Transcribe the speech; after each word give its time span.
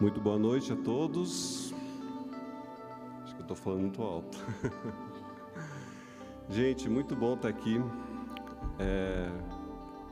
Muito 0.00 0.18
boa 0.18 0.38
noite 0.38 0.72
a 0.72 0.76
todos. 0.76 1.74
Acho 3.22 3.34
que 3.34 3.42
eu 3.42 3.42
estou 3.42 3.54
falando 3.54 3.80
muito 3.82 4.00
alto. 4.00 4.38
Gente, 6.48 6.88
muito 6.88 7.14
bom 7.14 7.34
estar 7.34 7.48
aqui, 7.48 7.78
é, 8.78 9.28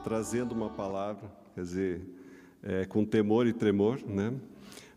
trazendo 0.05 0.53
uma 0.53 0.69
palavra, 0.69 1.33
quer 1.55 1.63
dizer, 1.63 2.03
é, 2.63 2.85
com 2.85 3.03
temor 3.03 3.47
e 3.47 3.53
tremor, 3.55 3.99
né? 4.07 4.35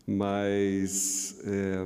Mas 0.06 1.40
é, 1.42 1.84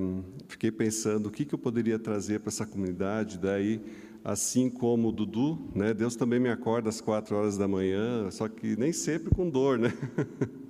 fiquei 0.48 0.72
pensando 0.72 1.28
o 1.28 1.30
que, 1.30 1.44
que 1.44 1.54
eu 1.54 1.58
poderia 1.60 2.00
trazer 2.00 2.40
para 2.40 2.48
essa 2.48 2.66
comunidade, 2.66 3.38
daí 3.38 3.80
assim 4.24 4.68
como 4.68 5.10
o 5.10 5.12
Dudu, 5.12 5.70
né? 5.72 5.94
Deus 5.94 6.16
também 6.16 6.40
me 6.40 6.48
acorda 6.48 6.88
às 6.88 7.00
quatro 7.00 7.36
horas 7.36 7.56
da 7.56 7.68
manhã, 7.68 8.28
só 8.32 8.48
que 8.48 8.76
nem 8.76 8.92
sempre 8.92 9.32
com 9.32 9.48
dor, 9.48 9.78
né? 9.78 9.92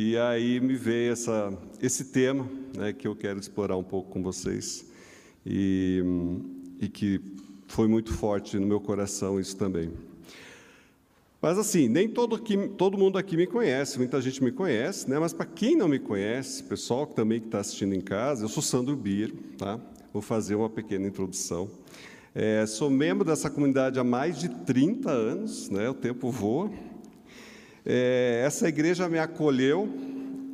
e 0.00 0.16
aí 0.16 0.60
me 0.60 0.76
veio 0.76 1.10
essa, 1.10 1.52
esse 1.82 2.04
tema, 2.04 2.48
né? 2.76 2.92
Que 2.92 3.08
eu 3.08 3.16
quero 3.16 3.40
explorar 3.40 3.76
um 3.76 3.82
pouco 3.82 4.12
com 4.12 4.22
vocês 4.22 4.86
e, 5.44 6.00
e 6.80 6.88
que 6.88 7.20
foi 7.66 7.88
muito 7.88 8.14
forte 8.14 8.56
no 8.60 8.64
meu 8.64 8.80
coração 8.80 9.40
isso 9.40 9.56
também. 9.56 9.90
Mas 11.42 11.58
assim, 11.58 11.88
nem 11.88 12.08
todo, 12.08 12.36
aqui, 12.36 12.56
todo 12.78 12.96
mundo 12.96 13.18
aqui 13.18 13.36
me 13.36 13.48
conhece, 13.48 13.98
muita 13.98 14.20
gente 14.20 14.40
me 14.40 14.52
conhece, 14.52 15.10
né? 15.10 15.18
Mas 15.18 15.32
para 15.32 15.46
quem 15.46 15.74
não 15.74 15.88
me 15.88 15.98
conhece, 15.98 16.62
pessoal 16.62 17.04
também 17.04 17.40
que 17.40 17.46
está 17.46 17.58
assistindo 17.58 17.92
em 17.92 18.00
casa, 18.00 18.44
eu 18.44 18.48
sou 18.48 18.62
Sandro 18.62 18.94
Bier, 18.94 19.32
tá? 19.56 19.80
Vou 20.12 20.22
fazer 20.22 20.54
uma 20.54 20.70
pequena 20.70 21.08
introdução. 21.08 21.68
É, 22.32 22.64
sou 22.66 22.88
membro 22.88 23.24
dessa 23.24 23.50
comunidade 23.50 23.98
há 23.98 24.04
mais 24.04 24.38
de 24.38 24.48
30 24.48 25.10
anos, 25.10 25.68
né? 25.70 25.90
o 25.90 25.94
tempo 25.94 26.30
voa. 26.30 26.70
É, 27.90 28.42
essa 28.44 28.68
igreja 28.68 29.08
me 29.08 29.18
acolheu 29.18 29.88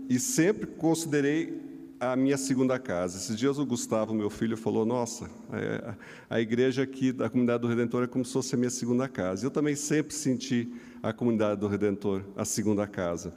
e 0.09 0.21
sempre 0.21 0.69
considerei 0.69 1.61
a 1.99 2.15
minha 2.15 2.37
segunda 2.37 2.79
casa. 2.79 3.19
Esses 3.19 3.37
dias 3.37 3.59
o 3.59 3.67
Gustavo, 3.67 4.15
meu 4.15 4.31
filho, 4.31 4.57
falou: 4.57 4.87
Nossa, 4.87 5.29
é, 5.53 5.95
a 6.31 6.41
igreja 6.41 6.85
aqui 6.85 7.11
da 7.11 7.29
comunidade 7.29 7.63
do 7.63 7.67
Redentor 7.67 8.05
é 8.05 8.07
como 8.07 8.25
se 8.25 8.33
fosse 8.33 8.55
a 8.55 8.59
minha 8.59 8.71
segunda 8.71 9.09
casa. 9.09 9.45
Eu 9.45 9.51
também 9.51 9.75
sempre 9.75 10.15
senti 10.15 10.73
a 11.03 11.13
comunidade 11.13 11.61
do 11.61 11.67
Redentor 11.67 12.23
a 12.37 12.45
segunda 12.45 12.87
casa. 12.87 13.35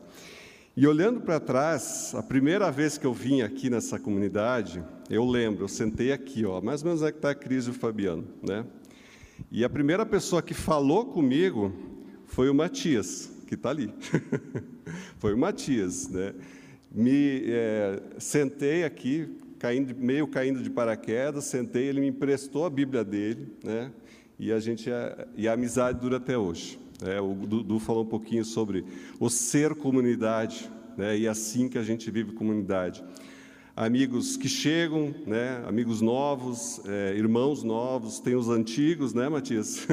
E 0.76 0.86
olhando 0.86 1.22
para 1.22 1.40
trás, 1.40 2.14
a 2.14 2.22
primeira 2.22 2.70
vez 2.70 3.00
que 3.00 3.08
eu 3.08 3.14
vim 3.16 3.42
aqui 3.42 3.68
nessa 3.68 3.98
comunidade, 3.98 4.84
eu 5.10 5.26
lembro, 5.26 5.64
eu 5.64 5.68
sentei 5.68 6.12
aqui, 6.12 6.46
ó, 6.46 6.62
mais 6.62 6.84
ou 6.84 6.90
menos 6.90 7.02
é 7.02 7.12
que 7.12 7.18
está 7.18 7.32
a 7.32 7.36
Cris 7.36 7.66
e 7.66 7.72
o 7.72 7.74
Fabiano, 7.74 8.28
né? 8.48 8.64
E 9.52 9.64
a 9.64 9.70
primeira 9.70 10.06
pessoa 10.06 10.40
que 10.40 10.54
falou 10.54 11.08
comigo 11.08 11.74
foi 12.28 12.48
o 12.48 12.54
Matias, 12.54 13.37
que 13.48 13.56
está 13.56 13.70
ali. 13.70 13.92
foi 15.18 15.34
o 15.34 15.38
Matias, 15.38 16.08
né? 16.10 16.34
Me 16.92 17.44
é, 17.46 18.02
sentei 18.20 18.84
aqui, 18.84 19.28
caindo, 19.58 19.96
meio 19.96 20.28
caindo 20.28 20.62
de 20.62 20.70
paraquedas, 20.70 21.46
sentei, 21.46 21.86
ele 21.86 22.00
me 22.00 22.08
emprestou 22.08 22.66
a 22.66 22.70
Bíblia 22.70 23.04
dele, 23.04 23.48
né? 23.64 23.92
E 24.40 24.52
a 24.52 24.60
gente 24.60 24.90
e 25.36 25.48
a 25.48 25.54
amizade 25.54 26.00
dura 26.00 26.18
até 26.18 26.38
hoje. 26.38 26.80
É, 27.04 27.20
o 27.20 27.34
Dudu 27.34 27.80
falou 27.80 28.04
um 28.04 28.08
pouquinho 28.08 28.44
sobre 28.44 28.86
o 29.20 29.30
ser 29.30 29.74
comunidade, 29.76 30.70
né? 30.96 31.18
E 31.18 31.28
assim 31.28 31.68
que 31.68 31.78
a 31.78 31.84
gente 31.84 32.10
vive 32.12 32.34
comunidade 32.34 33.04
amigos 33.78 34.36
que 34.36 34.50
chegam, 34.50 35.14
né, 35.28 35.64
amigos 35.68 36.02
novos, 36.02 36.82
é, 36.88 37.14
irmãos 37.16 37.62
novos, 37.62 38.20
tem 38.20 38.36
os 38.36 38.50
antigos, 38.50 39.14
né, 39.14 39.30
Matias? 39.30 39.88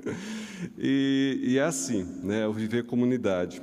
e, 0.78 1.38
e, 1.42 1.58
é 1.58 1.62
assim, 1.62 2.04
né, 2.22 2.48
o 2.48 2.54
viver 2.54 2.86
comunidade. 2.86 3.60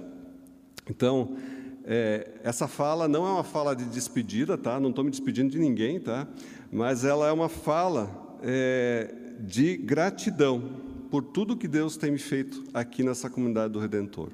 Então, 0.88 1.36
é, 1.84 2.30
essa 2.44 2.68
fala 2.68 3.08
não 3.08 3.26
é 3.26 3.32
uma 3.32 3.44
fala 3.44 3.76
de 3.76 3.86
despedida, 3.86 4.56
tá? 4.56 4.80
Não 4.80 4.92
estou 4.92 5.04
me 5.04 5.10
despedindo 5.10 5.50
de 5.50 5.58
ninguém, 5.58 6.00
tá? 6.00 6.28
Mas 6.72 7.04
ela 7.04 7.28
é 7.28 7.32
uma 7.32 7.50
fala 7.50 8.38
é, 8.44 9.16
de 9.40 9.78
gratidão 9.78 10.62
por 11.10 11.24
tudo 11.24 11.58
que 11.58 11.68
Deus 11.68 11.98
tem 11.98 12.12
me 12.12 12.20
feito 12.20 12.64
aqui 12.72 13.02
nessa 13.02 13.32
comunidade 13.32 13.74
do 13.74 13.80
Redentor. 13.80 14.30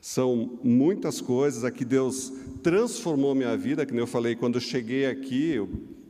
São 0.00 0.58
muitas 0.62 1.20
coisas 1.20 1.64
aqui 1.64 1.84
Deus 1.84 2.32
transformou 2.62 3.34
minha 3.34 3.56
vida, 3.56 3.84
que 3.84 3.96
eu 3.96 4.06
falei 4.06 4.36
quando 4.36 4.56
eu 4.56 4.60
cheguei 4.60 5.06
aqui, 5.06 5.52
eu, 5.52 5.68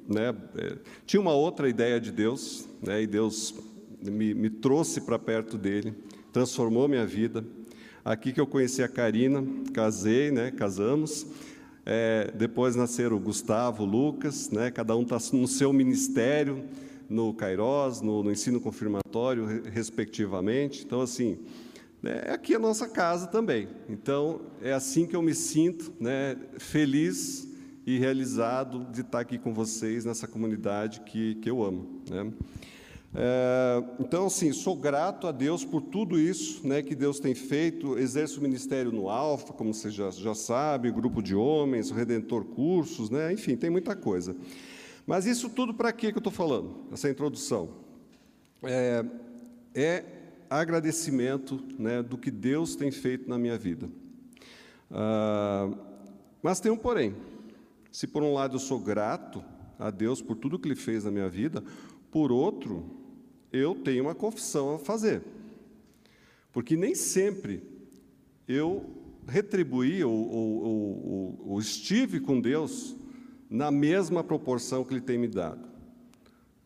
né, 0.09 0.35
é, 0.57 0.77
tinha 1.07 1.21
uma 1.21 1.35
outra 1.35 1.69
ideia 1.69 2.01
de 2.01 2.11
Deus, 2.11 2.67
né, 2.83 3.03
e 3.03 3.07
Deus 3.07 3.55
me, 4.03 4.35
me 4.35 4.51
trouxe 4.51 5.01
para 5.01 5.19
perto 5.19 5.57
dele, 5.57 5.95
transformou 6.33 6.89
minha 6.89 7.07
vida. 7.07 7.45
Aqui 8.05 8.33
que 8.33 8.41
eu 8.41 8.47
conheci 8.47 8.83
a 8.83 8.89
Karina, 8.89 9.45
casei, 9.73 10.31
né, 10.31 10.51
casamos. 10.51 11.27
É, 11.85 12.31
depois 12.35 12.77
nasceram 12.77 13.17
o 13.17 13.21
Gustavo, 13.21 13.83
o 13.83 13.87
Lucas, 13.87 14.51
né, 14.51 14.71
cada 14.71 14.95
um 14.97 15.03
está 15.03 15.19
no 15.33 15.49
seu 15.49 15.73
ministério, 15.73 16.65
no 17.09 17.33
Cairós, 17.33 18.03
no, 18.03 18.23
no 18.23 18.31
ensino 18.31 18.61
confirmatório, 18.61 19.63
respectivamente. 19.73 20.85
Então, 20.85 21.01
assim, 21.01 21.39
é 22.05 22.33
aqui 22.33 22.55
a 22.55 22.59
nossa 22.59 22.89
casa 22.89 23.27
também. 23.27 23.69
Então, 23.89 24.43
é 24.63 24.73
assim 24.73 25.07
que 25.07 25.17
eu 25.17 25.23
me 25.23 25.35
sinto, 25.35 25.93
né, 25.99 26.37
feliz 26.59 27.49
e 27.87 27.99
realizado 27.99 28.87
de 28.93 29.01
estar 29.01 29.21
aqui 29.21 29.39
com 29.39 29.53
vocês 29.53 30.05
nessa 30.05 30.29
comunidade 30.29 31.01
que, 31.01 31.37
que 31.37 31.51
eu 31.51 31.63
amo. 31.63 32.03
Né? 32.09 32.33
É, 33.15 33.83
então, 33.99 34.27
assim, 34.27 34.53
sou 34.53 34.77
grato 34.77 35.27
a 35.27 35.33
Deus 35.33 35.65
por 35.65 35.81
tudo 35.81 36.19
isso 36.21 36.67
né, 36.67 36.83
que 36.83 36.95
Deus 36.95 37.19
tem 37.19 37.35
feito. 37.35 37.99
Exerço 37.99 38.39
o 38.39 38.43
ministério 38.43 38.93
no 38.93 39.09
Alfa, 39.09 39.53
como 39.53 39.73
você 39.73 39.91
já, 39.91 40.11
já 40.11 40.35
sabe, 40.35 40.91
grupo 40.93 41.23
de 41.23 41.35
homens, 41.35 41.91
Redentor 41.91 42.45
Cursos, 42.45 43.11
né, 43.11 43.33
enfim, 43.33 43.57
tem 43.57 43.71
muita 43.71 43.97
coisa. 43.97 44.37
Mas 45.07 45.25
isso 45.25 45.49
tudo 45.49 45.73
para 45.73 45.91
que 45.91 46.07
eu 46.07 46.11
estou 46.11 46.33
falando, 46.33 46.77
essa 46.93 47.09
introdução? 47.09 47.71
É, 48.63 49.05
é 49.75 50.05
agradecimento 50.51 51.63
né, 51.79 52.03
do 52.03 52.17
que 52.17 52.31
Deus 52.31 52.75
tem 52.75 52.91
feito 52.91 53.29
na 53.29 53.39
minha 53.39 53.59
vida. 53.59 53.89
Ah, 54.91 55.71
mas 56.43 56.61
tem 56.61 56.73
um 56.73 56.77
porém. 56.77 57.15
Se 57.91 58.07
por 58.07 58.23
um 58.23 58.33
lado 58.33 58.57
eu 58.57 58.61
sou 58.61 58.79
grato 58.79 59.45
a 59.79 59.91
Deus 59.91 60.23
por 60.23 60.37
tudo 60.37 60.59
que 60.59 60.69
Ele 60.69 60.77
fez 60.77 61.05
na 61.05 61.11
minha 61.11 61.29
vida, 61.29 61.63
por 62.11 62.33
outro, 62.33 62.85
eu 63.53 63.75
tenho 63.75 64.05
uma 64.05 64.15
confissão 64.15 64.75
a 64.75 64.79
fazer. 64.79 65.23
Porque 66.53 66.77
nem 66.77 66.95
sempre 66.95 67.63
eu 68.47 68.85
retribuí 69.27 70.03
ou, 70.03 70.13
ou, 70.13 70.65
ou, 70.65 71.41
ou 71.51 71.61
estive 71.61 72.21
com 72.21 72.41
Deus 72.41 72.97
na 73.51 73.71
mesma 73.71 74.25
proporção 74.25 74.85
que 74.85 74.95
Ele 74.95 75.01
tem 75.01 75.19
me 75.19 75.29
dado 75.29 75.68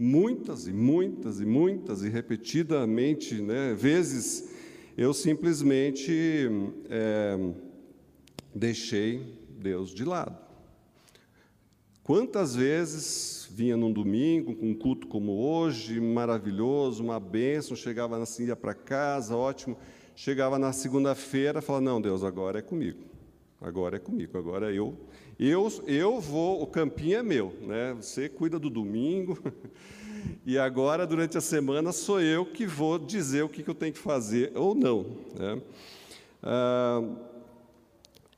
muitas 0.03 0.67
e 0.67 0.73
muitas 0.73 1.41
e 1.41 1.47
muitas 1.47 2.03
e 2.03 2.09
repetidamente, 2.09 3.41
né, 3.41 3.73
vezes, 3.73 4.51
eu 4.99 5.15
simplesmente 5.15 6.51
é, 6.91 7.39
deixei 8.53 9.39
Deus 9.49 9.95
de 9.95 10.05
lado. 10.05 10.37
Quantas 12.03 12.57
vezes 12.57 13.49
vinha 13.53 13.77
num 13.77 13.93
domingo, 13.93 14.57
com 14.57 14.71
um 14.71 14.75
culto 14.75 15.07
como 15.07 15.39
hoje, 15.39 16.01
maravilhoso, 16.01 17.05
uma 17.05 17.21
bênção, 17.21 17.77
chegava 17.77 18.21
assim, 18.21 18.47
ia 18.47 18.57
para 18.57 18.75
casa, 18.75 19.37
ótimo, 19.37 19.79
chegava 20.17 20.59
na 20.59 20.73
segunda-feira, 20.73 21.63
falava, 21.63 21.85
não, 21.85 22.01
Deus, 22.03 22.25
agora 22.25 22.59
é 22.59 22.63
comigo, 22.63 23.05
agora 23.61 23.99
é 23.99 24.01
comigo, 24.01 24.37
agora 24.37 24.75
eu 24.75 24.99
eu, 25.39 25.71
eu 25.87 26.21
vou, 26.21 26.63
o 26.63 26.67
campinho 26.67 27.19
é 27.19 27.23
meu, 27.23 27.55
né? 27.63 27.95
Você 27.95 28.29
cuida 28.29 28.59
do 28.59 28.71
domingo. 28.71 29.39
E 30.47 30.59
agora, 30.59 31.07
durante 31.07 31.37
a 31.37 31.41
semana, 31.41 31.93
sou 31.93 32.21
eu 32.21 32.47
que 32.47 32.67
vou 32.67 32.99
dizer 32.99 33.43
o 33.43 33.49
que, 33.49 33.69
eu 33.69 33.75
tenho 33.75 33.93
que 33.93 33.99
fazer 33.99 34.53
ou 34.55 34.75
não. 34.75 35.05
Né? 35.39 35.61
Ah, 36.43 37.03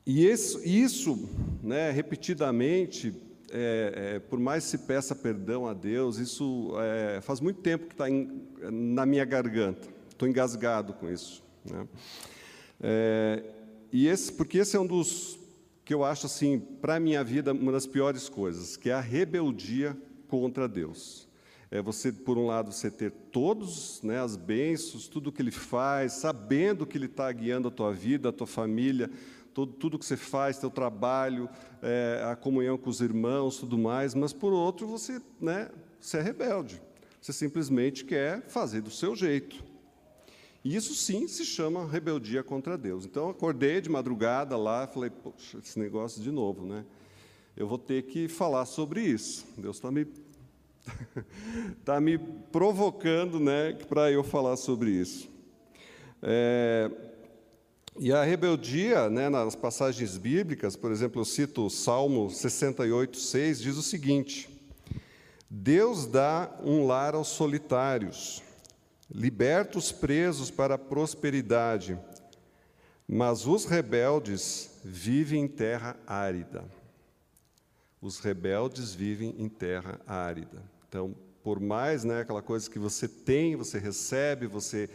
e 0.07 0.27
isso, 0.27 0.61
isso 0.67 1.29
né, 1.63 1.91
repetidamente, 1.91 3.15
é, 3.51 4.15
é, 4.15 4.19
por 4.19 4.39
mais 4.39 4.65
se 4.65 4.79
peça 4.79 5.15
perdão 5.15 5.67
a 5.67 5.73
Deus, 5.73 6.19
isso 6.19 6.73
é, 6.79 7.21
faz 7.23 7.41
muito 7.41 7.61
tempo 7.61 7.87
que 7.87 7.95
está 7.95 8.05
na 8.71 9.07
minha 9.07 9.25
garganta. 9.25 9.89
Estou 10.11 10.29
engasgado 10.29 10.93
com 10.93 11.11
isso. 11.11 11.43
Né? 11.65 11.89
É, 12.83 13.43
e 13.91 14.07
esse, 14.07 14.33
porque 14.33 14.59
esse 14.59 14.77
é 14.77 14.81
um 14.81 14.87
dos 14.87 15.39
que 15.85 15.93
eu 15.93 16.03
acho 16.03 16.27
assim, 16.27 16.59
para 16.59 16.97
a 16.97 17.01
minha 17.01 17.23
vida, 17.23 17.53
uma 17.53 17.73
das 17.73 17.87
piores 17.87 18.29
coisas, 18.29 18.77
que 18.77 18.89
é 18.89 18.95
a 18.95 19.01
rebeldia 19.01 19.97
contra 20.29 20.67
Deus. 20.67 21.29
É 21.71 21.83
você, 21.83 22.11
por 22.11 22.39
um 22.39 22.47
lado, 22.47 22.73
você 22.73 22.91
ter 22.91 23.11
todos 23.11 24.01
né, 24.03 24.21
as 24.21 24.37
bênçãos, 24.37 25.09
tudo 25.09 25.33
que 25.33 25.43
Ele 25.43 25.51
faz, 25.51 26.13
sabendo 26.15 26.87
que 26.87 26.97
Ele 26.97 27.07
está 27.07 27.31
guiando 27.33 27.69
a 27.69 27.71
tua 27.71 27.93
vida, 27.93 28.29
a 28.29 28.33
tua 28.33 28.47
família, 28.47 29.11
todo, 29.53 29.73
tudo 29.73 29.99
que 29.99 30.07
você 30.07 30.17
faz, 30.17 30.59
teu 30.59 30.71
trabalho, 30.71 31.49
é, 31.83 32.25
a 32.31 32.37
comunhão 32.37 32.79
com 32.79 32.89
os 32.89 33.01
irmãos, 33.01 33.59
tudo 33.59 33.77
mais, 33.77 34.15
mas 34.15 34.33
por 34.33 34.53
outro, 34.53 34.87
você, 34.87 35.21
né, 35.41 35.69
você 36.01 36.19
é 36.19 36.23
rebelde. 36.23 36.81
Você 37.21 37.33
simplesmente 37.33 38.05
quer 38.05 38.43
fazer 38.49 38.81
do 38.81 38.91
seu 38.91 39.17
jeito. 39.17 39.74
Isso 40.65 40.95
sim 40.95 41.29
se 41.29 41.45
chama 41.45 41.87
rebeldia 41.87 42.43
contra 42.43 42.79
Deus. 42.79 43.05
Então, 43.05 43.29
acordei 43.29 43.83
de 43.83 43.91
madrugada 43.91 44.57
lá, 44.57 44.87
falei, 44.87 45.11
poxa, 45.11 45.59
esse 45.59 45.79
negócio 45.79 46.23
de 46.23 46.31
novo, 46.31 46.65
né? 46.65 46.87
Eu 47.55 47.69
vou 47.69 47.77
ter 47.77 48.03
que 48.05 48.29
falar 48.29 48.65
sobre 48.65 49.03
isso. 49.03 49.47
Deus 49.59 49.77
está 49.77 49.91
me, 49.91 50.07
tá 51.85 52.01
me 52.01 52.19
provocando, 52.51 53.39
né, 53.39 53.75
para 53.89 54.11
eu 54.11 54.25
falar 54.25 54.57
sobre 54.57 54.91
isso. 54.91 55.29
É, 56.23 56.91
e 57.99 58.11
a 58.11 58.25
rebeldia, 58.25 59.09
né, 59.09 59.29
nas 59.29 59.55
passagens 59.55 60.17
bíblicas, 60.17 60.75
por 60.75 60.91
exemplo, 60.91 61.21
eu 61.21 61.25
cito 61.25 61.67
o 61.67 61.71
Salmo 61.71 62.31
68, 62.31 63.19
6, 63.19 63.61
diz 63.61 63.77
o 63.77 63.83
seguinte: 63.83 64.49
Deus 65.49 66.07
dá 66.07 66.59
um 66.65 66.87
lar 66.87 67.15
aos 67.15 67.29
solitários, 67.29 68.43
liberta 69.15 69.79
os 69.79 69.93
presos 69.93 70.51
para 70.51 70.75
a 70.75 70.79
prosperidade, 70.79 71.97
mas 73.07 73.47
os 73.47 73.65
rebeldes 73.65 74.81
vivem 74.85 75.43
em 75.43 75.49
terra 75.49 75.97
árida. 76.05 76.65
Os 78.03 78.19
rebeldes 78.19 78.93
vivem 78.93 79.37
em 79.39 79.49
terra 79.49 80.01
árida. 80.05 80.61
Então, 80.89 81.15
por 81.45 81.61
mais 81.61 82.03
né, 82.03 82.23
aquela 82.23 82.43
coisa 82.43 82.69
que 82.69 82.79
você 82.79 83.07
tem, 83.07 83.55
você 83.55 83.79
recebe, 83.79 84.47
você 84.47 84.91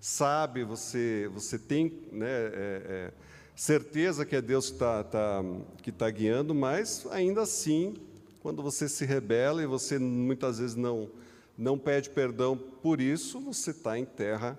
sabe, 0.00 0.62
você, 0.62 1.28
você 1.32 1.58
tem 1.58 2.00
né, 2.12 2.26
é, 2.28 2.52
é, 2.86 3.12
certeza 3.56 4.24
que 4.24 4.36
é 4.36 4.42
Deus 4.42 4.68
que 4.68 4.74
está 4.74 5.02
tá, 5.02 5.42
que 5.82 5.90
tá 5.90 6.08
guiando, 6.10 6.54
mas 6.54 7.06
ainda 7.10 7.42
assim, 7.42 7.94
quando 8.40 8.62
você 8.62 8.88
se 8.88 9.04
rebela 9.04 9.62
e 9.62 9.66
você 9.66 9.98
muitas 9.98 10.58
vezes 10.58 10.76
não, 10.76 11.10
não 11.56 11.78
pede 11.78 12.10
perdão 12.10 12.56
por 12.56 13.00
isso, 13.00 13.40
você 13.40 13.70
está 13.70 13.98
em 13.98 14.04
terra 14.04 14.58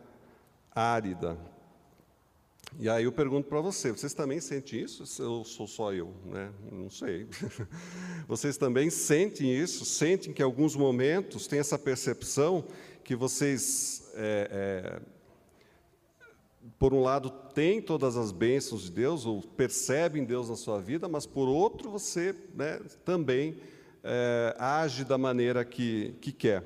árida. 0.73 1.37
E 2.77 2.89
aí 2.89 3.05
eu 3.05 3.11
pergunto 3.11 3.47
para 3.47 3.61
você, 3.61 3.91
vocês 3.91 4.13
também 4.13 4.41
sentem 4.41 4.81
isso? 4.81 5.03
Ou 5.23 5.45
sou 5.45 5.67
só 5.67 5.93
eu? 5.93 6.13
Né? 6.25 6.51
Não 6.71 6.89
sei. 6.89 7.27
Vocês 8.27 8.57
também 8.57 8.89
sentem 8.89 9.55
isso? 9.55 9.85
Sentem 9.85 10.33
que 10.33 10.41
em 10.41 10.45
alguns 10.45 10.75
momentos 10.75 11.47
tem 11.47 11.59
essa 11.59 11.77
percepção 11.79 12.65
que 13.03 13.15
vocês 13.15 14.11
é, 14.15 14.49
é, 14.51 15.01
por 16.79 16.93
um 16.93 17.01
lado, 17.01 17.29
tem 17.29 17.81
todas 17.81 18.17
as 18.17 18.31
bênçãos 18.31 18.83
de 18.83 18.91
Deus, 18.91 19.25
ou 19.25 19.41
percebem 19.41 20.25
Deus 20.25 20.49
na 20.49 20.55
sua 20.55 20.79
vida, 20.79 21.07
mas 21.07 21.25
por 21.25 21.47
outro, 21.47 21.89
você 21.89 22.35
né, 22.53 22.81
também 23.03 23.57
é, 24.03 24.55
age 24.57 25.03
da 25.03 25.17
maneira 25.17 25.63
que, 25.63 26.15
que 26.19 26.31
quer. 26.31 26.63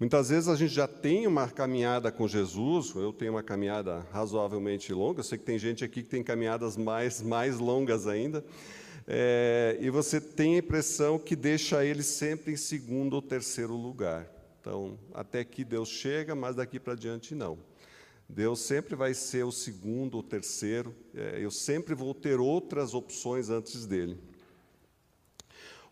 Muitas 0.00 0.30
vezes 0.30 0.48
a 0.48 0.56
gente 0.56 0.72
já 0.72 0.88
tem 0.88 1.26
uma 1.26 1.46
caminhada 1.46 2.10
com 2.10 2.26
Jesus, 2.26 2.94
eu 2.94 3.12
tenho 3.12 3.32
uma 3.32 3.42
caminhada 3.42 3.98
razoavelmente 4.10 4.94
longa, 4.94 5.20
eu 5.20 5.24
sei 5.24 5.36
que 5.36 5.44
tem 5.44 5.58
gente 5.58 5.84
aqui 5.84 6.02
que 6.02 6.08
tem 6.08 6.22
caminhadas 6.22 6.74
mais, 6.74 7.20
mais 7.20 7.58
longas 7.58 8.06
ainda, 8.06 8.42
é, 9.06 9.76
e 9.78 9.90
você 9.90 10.18
tem 10.18 10.54
a 10.54 10.58
impressão 10.60 11.18
que 11.18 11.36
deixa 11.36 11.84
ele 11.84 12.02
sempre 12.02 12.50
em 12.50 12.56
segundo 12.56 13.12
ou 13.12 13.20
terceiro 13.20 13.74
lugar. 13.74 14.26
Então, 14.58 14.98
até 15.12 15.44
que 15.44 15.62
Deus 15.66 15.90
chega, 15.90 16.34
mas 16.34 16.56
daqui 16.56 16.80
para 16.80 16.94
diante 16.94 17.34
não. 17.34 17.58
Deus 18.26 18.60
sempre 18.60 18.96
vai 18.96 19.12
ser 19.12 19.44
o 19.44 19.52
segundo 19.52 20.14
ou 20.14 20.22
terceiro, 20.22 20.96
é, 21.14 21.44
eu 21.44 21.50
sempre 21.50 21.94
vou 21.94 22.14
ter 22.14 22.40
outras 22.40 22.94
opções 22.94 23.50
antes 23.50 23.84
dele. 23.84 24.18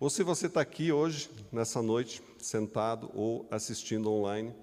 Ou 0.00 0.08
se 0.08 0.22
você 0.22 0.46
está 0.46 0.60
aqui 0.60 0.92
hoje, 0.92 1.28
nessa 1.50 1.82
noite, 1.82 2.22
sentado 2.38 3.10
ou 3.14 3.44
assistindo 3.50 4.12
online, 4.12 4.54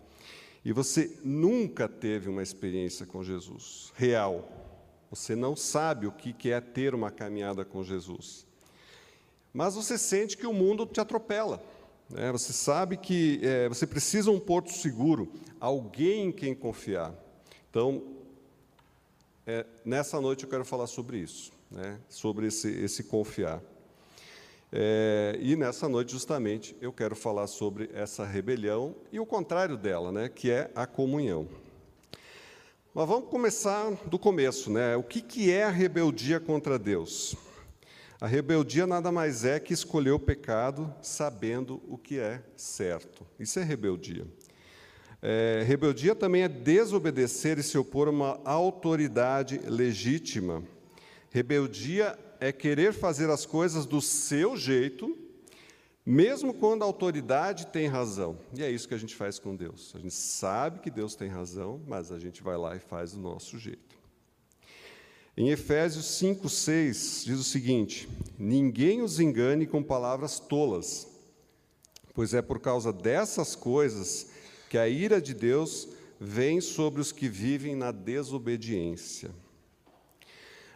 e 0.64 0.72
você 0.72 1.20
nunca 1.24 1.90
teve 1.90 2.30
uma 2.30 2.42
experiência 2.42 3.06
com 3.06 3.22
Jesus 3.22 3.92
real, 3.96 4.50
você 5.10 5.36
não 5.36 5.54
sabe 5.54 6.08
o 6.08 6.12
que 6.12 6.52
é 6.52 6.62
ter 6.62 6.96
uma 6.96 7.12
caminhada 7.12 7.66
com 7.66 7.84
Jesus, 7.84 8.48
mas 9.54 9.76
você 9.76 9.98
sente 9.98 10.38
que 10.38 10.48
o 10.48 10.54
mundo 10.54 10.86
te 10.86 11.02
atropela. 11.02 11.62
Né? 12.10 12.32
Você 12.32 12.54
sabe 12.54 12.96
que 12.96 13.40
é, 13.44 13.68
você 13.68 13.86
precisa 13.86 14.32
um 14.32 14.40
porto 14.40 14.72
seguro, 14.72 15.32
alguém 15.60 16.28
em 16.28 16.32
quem 16.32 16.56
confiar. 16.56 17.14
Então, 17.70 18.04
é, 19.46 19.66
nessa 19.84 20.22
noite 20.22 20.46
eu 20.46 20.50
quero 20.50 20.64
falar 20.64 20.88
sobre 20.88 21.18
isso, 21.18 21.52
né, 21.70 22.00
sobre 22.08 22.48
esse, 22.48 22.70
esse 22.70 23.04
confiar. 23.04 23.62
É, 24.78 25.38
e 25.40 25.56
nessa 25.56 25.88
noite, 25.88 26.12
justamente, 26.12 26.76
eu 26.82 26.92
quero 26.92 27.16
falar 27.16 27.48
sobre 27.48 27.90
essa 27.94 28.26
rebelião 28.26 28.94
e 29.10 29.18
o 29.22 29.26
contrário 29.26 29.78
dela, 29.78 30.12
né, 30.12 30.28
que 30.28 30.52
é 30.52 30.70
a 30.76 30.86
comunhão. 30.86 31.48
Mas 32.94 33.08
vamos 33.08 33.30
começar 33.30 33.92
do 34.06 34.20
começo, 34.20 34.70
né? 34.70 34.98
O 34.98 35.04
que, 35.04 35.22
que 35.22 35.50
é 35.50 35.64
a 35.64 35.70
rebeldia 35.70 36.42
contra 36.42 36.78
Deus? 36.78 37.38
A 38.20 38.28
rebeldia 38.28 38.86
nada 38.86 39.14
mais 39.14 39.46
é 39.46 39.62
que 39.62 39.72
escolher 39.72 40.12
o 40.12 40.20
pecado 40.20 40.94
sabendo 41.02 41.82
o 41.88 41.98
que 41.98 42.20
é 42.20 42.44
certo. 42.58 43.26
Isso 43.40 43.58
é 43.60 43.64
rebeldia. 43.64 44.28
É, 45.22 45.64
rebeldia 45.66 46.14
também 46.14 46.44
é 46.44 46.50
desobedecer 46.50 47.58
e 47.58 47.64
se 47.64 47.78
opor 47.78 48.10
a 48.10 48.12
uma 48.12 48.42
autoridade 48.44 49.58
legítima. 49.58 50.62
Rebeldia 51.32 52.18
é 52.40 52.52
querer 52.52 52.94
fazer 52.94 53.30
as 53.30 53.46
coisas 53.46 53.86
do 53.86 54.02
seu 54.02 54.56
jeito, 54.56 55.18
mesmo 56.06 56.54
quando 56.54 56.84
a 56.84 56.86
autoridade 56.86 57.68
tem 57.68 57.88
razão. 57.88 58.38
E 58.54 58.64
é 58.64 58.70
isso 58.70 58.88
que 58.88 58.94
a 58.94 58.98
gente 58.98 59.16
faz 59.16 59.40
com 59.40 59.56
Deus. 59.56 59.94
A 59.96 60.00
gente 60.00 60.14
sabe 60.14 60.80
que 60.80 60.90
Deus 60.90 61.16
tem 61.16 61.30
razão, 61.30 61.82
mas 61.88 62.12
a 62.12 62.20
gente 62.20 62.44
vai 62.44 62.58
lá 62.58 62.76
e 62.76 62.80
faz 62.80 63.14
do 63.14 63.20
nosso 63.20 63.58
jeito. 63.58 63.96
Em 65.38 65.50
Efésios 65.50 66.06
5, 66.06 66.48
6, 66.48 67.24
diz 67.26 67.40
o 67.40 67.44
seguinte: 67.44 68.08
Ninguém 68.40 69.02
os 69.02 69.20
engane 69.20 69.66
com 69.66 69.84
palavras 69.84 70.40
tolas, 70.40 71.08
pois 72.14 72.34
é 72.34 72.42
por 72.42 72.60
causa 72.60 72.94
dessas 72.94 73.56
coisas 73.56 74.28
que 74.70 74.78
a 74.78 74.88
ira 74.88 75.22
de 75.22 75.34
Deus 75.34 75.90
vem 76.20 76.62
sobre 76.62 77.02
os 77.02 77.12
que 77.12 77.28
vivem 77.28 77.76
na 77.76 77.92
desobediência. 77.92 79.32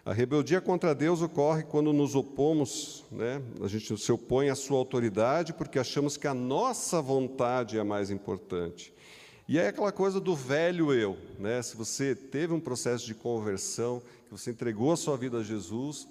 A 0.05 0.13
rebeldia 0.13 0.61
contra 0.61 0.95
Deus 0.95 1.21
ocorre 1.21 1.63
quando 1.63 1.91
nos 1.91 2.15
opomos, 2.15 3.05
né? 3.11 3.41
a 3.61 3.67
gente 3.67 3.97
se 3.97 4.11
opõe 4.11 4.49
à 4.49 4.55
sua 4.55 4.77
autoridade 4.77 5.53
porque 5.53 5.77
achamos 5.77 6.15
que 6.15 6.27
a 6.27 6.33
nossa 6.33 7.01
vontade 7.01 7.77
é 7.77 7.81
a 7.81 7.85
mais 7.85 8.09
importante. 8.09 8.93
E 9.47 9.57
é 9.57 9.67
aquela 9.67 9.91
coisa 9.91 10.19
do 10.19 10.35
velho 10.35 10.93
eu, 10.93 11.17
né? 11.39 11.59
Se 11.63 11.75
você 11.75 12.13
teve 12.13 12.53
um 12.53 12.59
processo 12.59 13.05
de 13.05 13.15
conversão, 13.15 13.99
que 13.99 14.31
você 14.31 14.51
entregou 14.51 14.91
a 14.91 14.95
sua 14.95 15.17
vida 15.17 15.39
a 15.39 15.43
Jesus, 15.43 16.07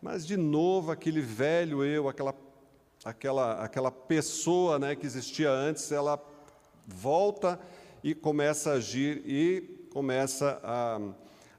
mas 0.00 0.26
de 0.26 0.36
novo 0.36 0.90
aquele 0.90 1.22
velho 1.22 1.82
eu, 1.82 2.06
aquela 2.06 2.34
aquela 3.02 3.64
aquela 3.64 3.90
pessoa, 3.90 4.78
né, 4.78 4.94
que 4.94 5.06
existia 5.06 5.50
antes, 5.50 5.90
ela 5.90 6.22
volta 6.86 7.58
e 8.04 8.14
começa 8.14 8.72
a 8.72 8.74
agir 8.74 9.22
e 9.24 9.86
começa 9.90 10.60
a, 10.62 11.00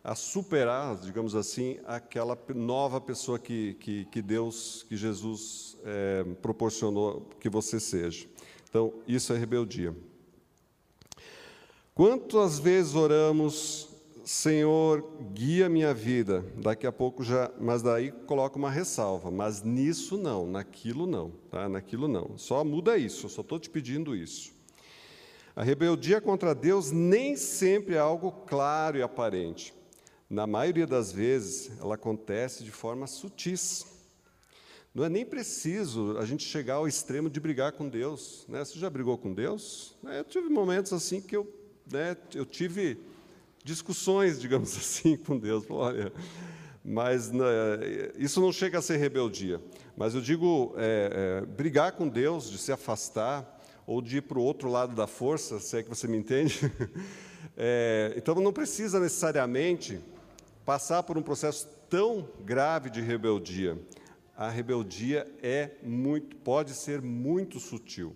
a 0.04 0.16
superar, 0.16 0.98
digamos 0.98 1.34
assim, 1.34 1.80
aquela 1.86 2.38
nova 2.54 3.00
pessoa 3.00 3.40
que, 3.40 3.76
que, 3.76 4.06
que 4.06 4.22
Deus, 4.22 4.86
que 4.90 4.98
Jesus 4.98 5.78
é, 5.86 6.26
proporcionou 6.42 7.30
que 7.40 7.48
você 7.48 7.80
seja. 7.80 8.28
Então, 8.70 8.94
isso 9.08 9.32
é 9.32 9.38
rebeldia. 9.38 9.96
Quantas 11.96 12.60
vezes 12.60 12.96
oramos, 12.96 13.88
Senhor, 14.26 15.08
guia 15.32 15.70
minha 15.70 15.94
vida? 15.94 16.44
Daqui 16.58 16.86
a 16.86 16.92
pouco 16.92 17.24
já, 17.24 17.50
mas 17.58 17.82
daí 17.82 18.12
coloca 18.12 18.58
uma 18.58 18.70
ressalva. 18.70 19.32
Mas 19.32 19.62
nisso 19.62 20.18
não, 20.18 20.46
naquilo 20.46 21.06
não, 21.08 21.32
tá? 21.50 21.70
Naquilo 21.70 22.10
não. 22.10 22.38
Só 22.38 22.62
muda 22.66 22.98
isso. 22.98 23.28
Eu 23.28 23.30
só 23.30 23.42
estou 23.42 23.58
te 23.58 23.70
pedindo 23.70 24.14
isso. 24.14 24.52
A 25.56 25.64
rebeldia 25.64 26.20
contra 26.20 26.54
Deus 26.54 26.92
nem 26.92 27.38
sempre 27.38 27.96
é 27.96 28.00
algo 28.00 28.32
claro 28.32 28.98
e 28.98 29.04
aparente. 29.04 29.74
Na 30.34 30.48
maioria 30.48 30.88
das 30.88 31.12
vezes, 31.12 31.72
ela 31.80 31.94
acontece 31.94 32.64
de 32.64 32.72
forma 32.72 33.06
sutis. 33.06 33.86
Não 34.92 35.06
é 35.06 35.10
nem 35.10 35.24
preciso 35.24 36.18
a 36.18 36.26
gente 36.26 36.44
chegar 36.44 36.76
ao 36.76 36.88
extremo 36.88 37.30
de 37.30 37.40
brigar 37.40 37.74
com 37.74 37.88
Deus. 37.88 38.44
Né? 38.50 38.66
Você 38.66 38.80
já 38.80 38.90
brigou 38.90 39.16
com 39.16 39.32
Deus? 39.32 39.96
É, 40.08 40.22
eu 40.22 40.24
tive 40.24 40.50
momentos 40.50 40.92
assim 40.92 41.22
que 41.22 41.38
eu, 41.38 41.48
né, 41.86 42.18
eu 42.34 42.48
tive 42.48 42.98
discussões, 43.64 44.42
digamos 44.42 44.76
assim, 44.76 45.16
com 45.18 45.38
Deus. 45.38 45.66
Olha, 45.70 46.12
mas 46.84 47.30
né, 47.30 47.46
isso 48.18 48.42
não 48.42 48.52
chega 48.52 48.80
a 48.80 48.82
ser 48.82 48.98
rebeldia. 48.98 49.62
Mas 49.96 50.16
eu 50.16 50.22
digo, 50.22 50.74
é, 50.78 51.44
é, 51.44 51.46
brigar 51.46 51.92
com 51.92 52.10
Deus, 52.10 52.50
de 52.50 52.58
se 52.58 52.72
afastar, 52.72 53.62
ou 53.86 54.02
de 54.02 54.18
ir 54.18 54.22
para 54.22 54.40
o 54.40 54.42
outro 54.42 54.68
lado 54.68 54.96
da 54.96 55.06
força, 55.06 55.60
se 55.60 55.78
é 55.78 55.84
que 55.84 55.90
você 55.90 56.08
me 56.08 56.18
entende. 56.18 56.60
É, 57.56 58.14
então 58.18 58.34
não 58.34 58.52
precisa 58.52 59.00
necessariamente 59.00 60.02
passar 60.66 61.04
por 61.04 61.18
um 61.18 61.22
processo 61.22 61.68
tão 61.90 62.28
grave 62.44 62.90
de 62.90 63.02
rebeldia. 63.02 63.78
A 64.36 64.50
rebeldia 64.50 65.32
é 65.42 65.72
muito, 65.84 66.36
pode 66.38 66.74
ser 66.74 67.02
muito 67.02 67.60
sutil. 67.60 68.16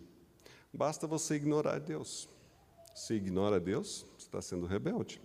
Basta 0.73 1.05
você 1.05 1.35
ignorar 1.35 1.79
Deus. 1.79 2.27
Você 2.93 3.13
ignora 3.13 3.59
Deus, 3.59 4.05
você 4.17 4.25
está 4.25 4.41
sendo 4.41 4.65
rebelde. 4.65 5.21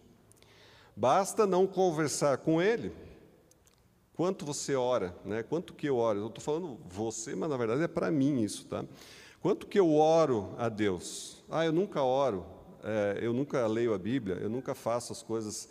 Basta 0.94 1.46
não 1.46 1.66
conversar 1.66 2.38
com 2.38 2.60
Ele. 2.60 2.92
Quanto 4.14 4.44
você 4.44 4.74
ora, 4.74 5.16
né? 5.24 5.42
Quanto 5.42 5.72
que 5.72 5.88
eu 5.88 5.96
oro? 5.96 6.18
Eu 6.18 6.26
estou 6.26 6.44
falando 6.44 6.78
você, 6.86 7.34
mas 7.34 7.48
na 7.48 7.56
verdade 7.56 7.82
é 7.82 7.88
para 7.88 8.10
mim 8.10 8.42
isso, 8.42 8.66
tá? 8.66 8.84
Quanto 9.40 9.66
que 9.66 9.80
eu 9.80 9.94
oro 9.94 10.54
a 10.58 10.68
Deus? 10.68 11.42
Ah, 11.50 11.64
eu 11.64 11.72
nunca 11.72 12.02
oro, 12.02 12.44
é, 12.84 13.18
eu 13.22 13.32
nunca 13.32 13.66
leio 13.66 13.94
a 13.94 13.98
Bíblia, 13.98 14.36
eu 14.36 14.50
nunca 14.50 14.74
faço 14.74 15.12
as 15.12 15.22
coisas 15.22 15.68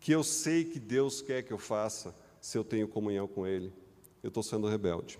que 0.00 0.12
eu 0.12 0.22
sei 0.22 0.64
que 0.64 0.78
Deus 0.78 1.20
quer 1.20 1.42
que 1.42 1.52
eu 1.52 1.58
faça 1.58 2.14
se 2.40 2.56
eu 2.56 2.64
tenho 2.64 2.86
comunhão 2.86 3.26
com 3.26 3.46
Ele. 3.46 3.72
Eu 4.22 4.28
estou 4.28 4.42
sendo 4.42 4.68
rebelde. 4.68 5.18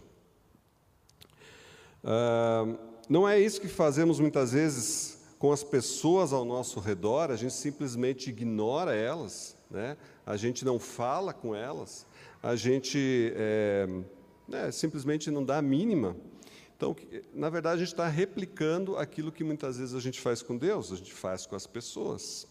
Ah, 2.04 2.64
não 3.08 3.28
é 3.28 3.38
isso 3.40 3.60
que 3.60 3.68
fazemos 3.68 4.20
muitas 4.20 4.52
vezes 4.52 5.18
com 5.38 5.52
as 5.52 5.62
pessoas 5.62 6.32
ao 6.32 6.44
nosso 6.44 6.80
redor, 6.80 7.30
a 7.30 7.36
gente 7.36 7.52
simplesmente 7.52 8.30
ignora 8.30 8.94
elas, 8.94 9.56
né? 9.70 9.96
a 10.24 10.36
gente 10.36 10.64
não 10.64 10.78
fala 10.78 11.32
com 11.34 11.54
elas, 11.54 12.06
a 12.42 12.56
gente 12.56 13.32
é, 13.36 13.88
simplesmente 14.72 15.30
não 15.30 15.44
dá 15.44 15.58
a 15.58 15.62
mínima. 15.62 16.16
Então, 16.76 16.94
na 17.34 17.50
verdade, 17.50 17.76
a 17.76 17.78
gente 17.78 17.92
está 17.92 18.08
replicando 18.08 18.96
aquilo 18.96 19.32
que 19.32 19.42
muitas 19.42 19.78
vezes 19.78 19.94
a 19.94 20.00
gente 20.00 20.20
faz 20.20 20.42
com 20.42 20.56
Deus, 20.56 20.92
a 20.92 20.96
gente 20.96 21.12
faz 21.12 21.46
com 21.46 21.56
as 21.56 21.66
pessoas. 21.66 22.46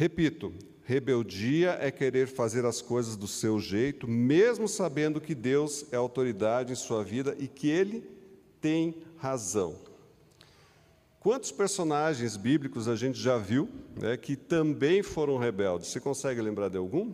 Repito, 0.00 0.50
rebeldia 0.82 1.76
é 1.78 1.90
querer 1.90 2.26
fazer 2.26 2.64
as 2.64 2.80
coisas 2.80 3.16
do 3.16 3.28
seu 3.28 3.60
jeito, 3.60 4.08
mesmo 4.08 4.66
sabendo 4.66 5.20
que 5.20 5.34
Deus 5.34 5.84
é 5.92 5.96
autoridade 5.96 6.72
em 6.72 6.74
sua 6.74 7.04
vida 7.04 7.36
e 7.38 7.46
que 7.46 7.68
Ele 7.68 8.02
tem 8.62 8.94
razão. 9.18 9.76
Quantos 11.18 11.52
personagens 11.52 12.34
bíblicos 12.34 12.88
a 12.88 12.96
gente 12.96 13.20
já 13.20 13.36
viu 13.36 13.68
né, 14.00 14.16
que 14.16 14.36
também 14.36 15.02
foram 15.02 15.36
rebeldes? 15.36 15.88
Você 15.88 16.00
consegue 16.00 16.40
lembrar 16.40 16.70
de 16.70 16.78
algum? 16.78 17.12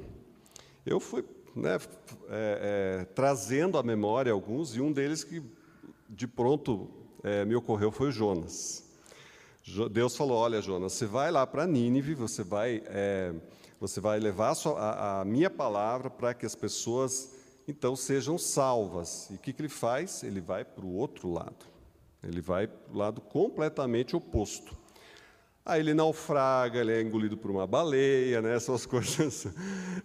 Eu 0.86 1.00
fui 1.00 1.24
né, 1.56 1.80
é, 2.28 3.00
é, 3.00 3.04
trazendo 3.16 3.78
à 3.78 3.82
memória 3.82 4.30
alguns, 4.30 4.76
e 4.76 4.80
um 4.80 4.92
deles 4.92 5.24
que 5.24 5.42
de 6.08 6.28
pronto 6.28 6.88
é, 7.24 7.44
me 7.44 7.56
ocorreu 7.56 7.90
foi 7.90 8.12
Jonas. 8.12 8.85
Deus 9.90 10.16
falou: 10.16 10.38
Olha, 10.38 10.62
Jonas, 10.62 10.92
você 10.92 11.06
vai 11.06 11.30
lá 11.30 11.46
para 11.46 11.66
Nínive, 11.66 12.14
você 12.14 12.44
vai, 12.44 12.82
é, 12.86 13.34
você 13.80 14.00
vai 14.00 14.20
levar 14.20 14.50
a, 14.50 14.54
sua, 14.54 14.78
a, 14.78 15.20
a 15.20 15.24
minha 15.24 15.50
palavra 15.50 16.08
para 16.08 16.32
que 16.32 16.46
as 16.46 16.54
pessoas 16.54 17.32
então 17.66 17.96
sejam 17.96 18.38
salvas. 18.38 19.28
E 19.30 19.34
o 19.34 19.38
que, 19.38 19.52
que 19.52 19.60
ele 19.60 19.68
faz? 19.68 20.22
Ele 20.22 20.40
vai 20.40 20.64
para 20.64 20.84
o 20.84 20.94
outro 20.94 21.32
lado. 21.32 21.66
Ele 22.22 22.40
vai 22.40 22.68
para 22.68 22.94
o 22.94 22.96
lado 22.96 23.20
completamente 23.20 24.14
oposto. 24.14 24.76
Aí 25.64 25.80
ele 25.80 25.94
naufraga, 25.94 26.78
ele 26.78 26.92
é 26.92 27.02
engolido 27.02 27.36
por 27.36 27.50
uma 27.50 27.66
baleia, 27.66 28.40
né? 28.40 28.54
essas 28.54 28.86
coisas, 28.86 29.48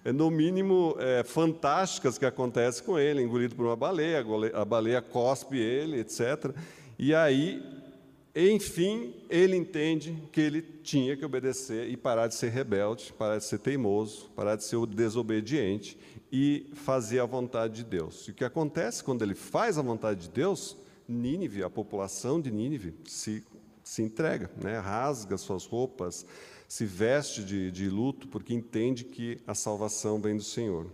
no 0.03 0.31
mínimo, 0.31 0.95
é, 0.97 1.23
fantásticas 1.23 2.17
que 2.17 2.25
acontecem 2.25 2.83
com 2.83 2.97
ele, 2.97 3.21
engolido 3.21 3.55
por 3.55 3.67
uma 3.67 3.75
baleia, 3.75 4.25
a 4.55 4.65
baleia 4.65 5.03
cospe 5.03 5.59
ele, 5.59 5.99
etc. 5.99 6.51
E 6.97 7.13
aí, 7.13 7.63
enfim, 8.35 9.13
ele 9.29 9.55
entende 9.55 10.17
que 10.31 10.39
ele 10.39 10.61
tinha 10.61 11.17
que 11.17 11.25
obedecer 11.25 11.89
e 11.89 11.97
parar 11.97 12.27
de 12.27 12.35
ser 12.35 12.49
rebelde, 12.49 13.13
parar 13.17 13.37
de 13.37 13.43
ser 13.43 13.59
teimoso, 13.59 14.29
parar 14.35 14.55
de 14.55 14.63
ser 14.63 14.85
desobediente 14.87 15.97
e 16.31 16.69
fazer 16.73 17.19
a 17.19 17.25
vontade 17.25 17.75
de 17.75 17.83
Deus. 17.83 18.27
E 18.27 18.31
o 18.31 18.33
que 18.33 18.45
acontece 18.45 19.03
quando 19.03 19.21
ele 19.21 19.35
faz 19.35 19.77
a 19.77 19.81
vontade 19.81 20.21
de 20.21 20.29
Deus? 20.29 20.77
Nínive, 21.07 21.61
a 21.61 21.69
população 21.69 22.39
de 22.39 22.49
Nínive, 22.49 22.93
se 23.05 23.43
se 23.91 24.01
entrega, 24.01 24.49
né? 24.61 24.77
rasga 24.77 25.37
suas 25.37 25.65
roupas, 25.65 26.25
se 26.67 26.85
veste 26.85 27.43
de, 27.43 27.71
de 27.71 27.89
luto, 27.89 28.27
porque 28.27 28.53
entende 28.53 29.03
que 29.03 29.39
a 29.45 29.53
salvação 29.53 30.21
vem 30.21 30.37
do 30.37 30.43
Senhor. 30.43 30.87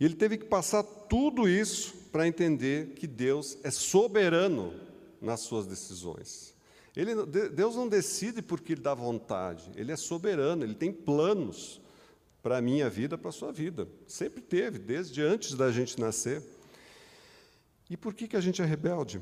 E 0.00 0.04
ele 0.04 0.14
teve 0.14 0.38
que 0.38 0.46
passar 0.46 0.82
tudo 0.82 1.48
isso 1.48 1.94
para 2.10 2.26
entender 2.26 2.94
que 2.94 3.06
Deus 3.06 3.58
é 3.62 3.70
soberano 3.70 4.72
nas 5.20 5.40
suas 5.40 5.66
decisões. 5.66 6.54
Ele, 6.96 7.14
Deus 7.26 7.76
não 7.76 7.88
decide 7.88 8.42
porque 8.42 8.72
ele 8.72 8.80
dá 8.80 8.94
vontade, 8.94 9.70
ele 9.76 9.92
é 9.92 9.96
soberano, 9.96 10.64
ele 10.64 10.74
tem 10.74 10.92
planos 10.92 11.80
para 12.42 12.58
a 12.58 12.60
minha 12.60 12.88
vida, 12.88 13.16
para 13.16 13.28
a 13.28 13.32
sua 13.32 13.52
vida. 13.52 13.86
Sempre 14.06 14.40
teve, 14.40 14.78
desde 14.78 15.22
antes 15.22 15.54
da 15.54 15.70
gente 15.70 16.00
nascer. 16.00 16.42
E 17.90 17.96
por 17.96 18.14
que, 18.14 18.28
que 18.28 18.36
a 18.36 18.40
gente 18.40 18.60
é 18.62 18.64
rebelde? 18.64 19.20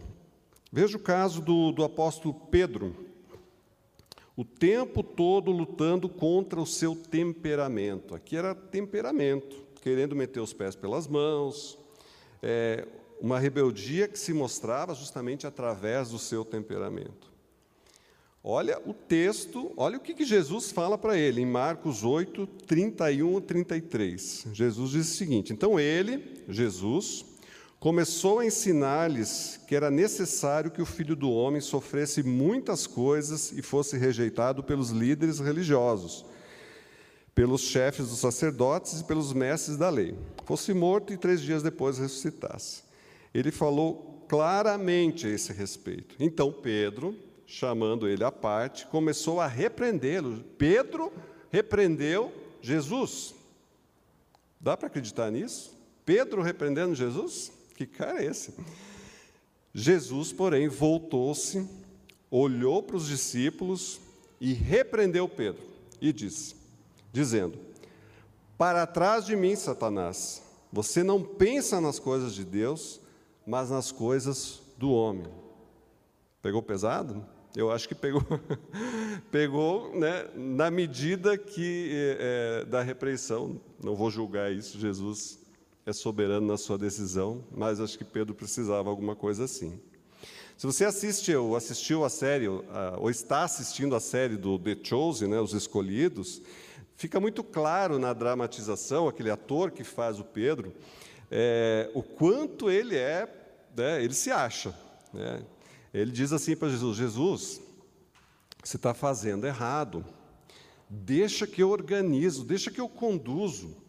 Veja 0.72 0.96
o 0.96 1.00
caso 1.00 1.40
do, 1.40 1.70
do 1.70 1.84
apóstolo 1.84 2.34
Pedro, 2.34 2.94
o 4.36 4.44
tempo 4.44 5.02
todo 5.02 5.50
lutando 5.50 6.08
contra 6.08 6.60
o 6.60 6.66
seu 6.66 6.94
temperamento. 6.94 8.14
Aqui 8.14 8.36
era 8.36 8.54
temperamento, 8.54 9.64
querendo 9.82 10.16
meter 10.16 10.40
os 10.40 10.52
pés 10.52 10.74
pelas 10.74 11.06
mãos, 11.06 11.78
é, 12.42 12.86
uma 13.20 13.38
rebeldia 13.38 14.08
que 14.08 14.18
se 14.18 14.32
mostrava 14.32 14.94
justamente 14.94 15.46
através 15.46 16.10
do 16.10 16.18
seu 16.18 16.44
temperamento. 16.44 17.34
Olha 18.48 18.80
o 18.86 18.94
texto, 18.94 19.72
olha 19.76 19.96
o 19.96 20.00
que, 20.00 20.14
que 20.14 20.24
Jesus 20.24 20.70
fala 20.70 20.96
para 20.96 21.18
ele, 21.18 21.40
em 21.40 21.46
Marcos 21.46 22.04
8, 22.04 22.46
31 22.64 23.38
e 23.38 23.40
33. 23.40 24.46
Jesus 24.52 24.90
diz 24.92 25.10
o 25.10 25.16
seguinte: 25.16 25.52
Então 25.52 25.80
ele, 25.80 26.44
Jesus, 26.48 27.24
começou 27.80 28.38
a 28.38 28.46
ensinar-lhes 28.46 29.58
que 29.66 29.74
era 29.74 29.90
necessário 29.90 30.70
que 30.70 30.80
o 30.80 30.86
filho 30.86 31.16
do 31.16 31.28
homem 31.28 31.60
sofresse 31.60 32.22
muitas 32.22 32.86
coisas 32.86 33.50
e 33.50 33.62
fosse 33.62 33.98
rejeitado 33.98 34.62
pelos 34.62 34.90
líderes 34.90 35.40
religiosos, 35.40 36.24
pelos 37.34 37.62
chefes 37.62 38.10
dos 38.10 38.20
sacerdotes 38.20 39.00
e 39.00 39.04
pelos 39.04 39.32
mestres 39.32 39.76
da 39.76 39.90
lei, 39.90 40.16
fosse 40.44 40.72
morto 40.72 41.12
e 41.12 41.16
três 41.16 41.42
dias 41.42 41.64
depois 41.64 41.98
ressuscitasse. 41.98 42.85
Ele 43.36 43.52
falou 43.52 44.24
claramente 44.26 45.26
a 45.26 45.30
esse 45.30 45.52
respeito. 45.52 46.16
Então 46.18 46.50
Pedro, 46.50 47.14
chamando 47.46 48.08
ele 48.08 48.24
à 48.24 48.32
parte, 48.32 48.86
começou 48.86 49.42
a 49.42 49.46
repreendê-lo. 49.46 50.42
Pedro 50.56 51.12
repreendeu 51.50 52.32
Jesus. 52.62 53.34
Dá 54.58 54.74
para 54.74 54.86
acreditar 54.86 55.30
nisso? 55.30 55.76
Pedro 56.02 56.40
repreendendo 56.40 56.94
Jesus? 56.94 57.52
Que 57.74 57.84
cara 57.84 58.22
é 58.22 58.24
esse? 58.24 58.54
Jesus, 59.74 60.32
porém, 60.32 60.66
voltou-se, 60.66 61.68
olhou 62.30 62.82
para 62.82 62.96
os 62.96 63.06
discípulos 63.06 64.00
e 64.40 64.54
repreendeu 64.54 65.28
Pedro 65.28 65.62
e 66.00 66.10
disse, 66.10 66.56
dizendo: 67.12 67.58
Para 68.56 68.86
trás 68.86 69.26
de 69.26 69.36
mim, 69.36 69.54
Satanás, 69.54 70.42
você 70.72 71.02
não 71.02 71.22
pensa 71.22 71.82
nas 71.82 71.98
coisas 71.98 72.34
de 72.34 72.42
Deus, 72.42 73.04
mas 73.46 73.70
nas 73.70 73.92
coisas 73.92 74.60
do 74.76 74.90
homem. 74.90 75.26
Pegou 76.42 76.62
pesado? 76.62 77.24
Eu 77.54 77.70
acho 77.70 77.88
que 77.88 77.94
pegou, 77.94 78.22
pegou 79.30 79.94
né, 79.98 80.28
na 80.34 80.70
medida 80.70 81.38
que 81.38 81.90
é, 82.18 82.64
da 82.66 82.82
repreensão. 82.82 83.60
Não 83.82 83.94
vou 83.94 84.10
julgar 84.10 84.52
isso, 84.52 84.78
Jesus 84.78 85.38
é 85.86 85.92
soberano 85.92 86.46
na 86.46 86.56
sua 86.56 86.76
decisão, 86.76 87.44
mas 87.50 87.80
acho 87.80 87.96
que 87.96 88.04
Pedro 88.04 88.34
precisava 88.34 88.90
alguma 88.90 89.14
coisa 89.14 89.44
assim. 89.44 89.80
Se 90.56 90.66
você 90.66 90.84
assiste 90.84 91.34
ou 91.34 91.54
assistiu 91.54 92.04
a 92.04 92.10
série, 92.10 92.48
ou 92.48 93.08
está 93.08 93.44
assistindo 93.44 93.94
a 93.94 94.00
série 94.00 94.36
do 94.36 94.58
The 94.58 94.76
Chosen, 94.82 95.28
né, 95.28 95.38
Os 95.38 95.52
Escolhidos, 95.52 96.42
fica 96.96 97.20
muito 97.20 97.44
claro 97.44 97.98
na 97.98 98.12
dramatização, 98.12 99.06
aquele 99.06 99.30
ator 99.30 99.70
que 99.70 99.84
faz 99.84 100.18
o 100.18 100.24
Pedro, 100.24 100.72
é, 101.30 101.90
o 101.94 102.02
quanto 102.02 102.70
ele 102.70 102.96
é, 102.96 103.28
né, 103.76 104.02
ele 104.02 104.14
se 104.14 104.30
acha. 104.30 104.74
Né? 105.12 105.42
Ele 105.92 106.10
diz 106.10 106.32
assim 106.32 106.56
para 106.56 106.68
Jesus: 106.68 106.96
Jesus, 106.96 107.60
você 108.62 108.76
está 108.76 108.94
fazendo 108.94 109.46
errado, 109.46 110.04
deixa 110.88 111.46
que 111.46 111.62
eu 111.62 111.70
organizo, 111.70 112.44
deixa 112.44 112.70
que 112.70 112.80
eu 112.80 112.88
conduzo 112.88 113.86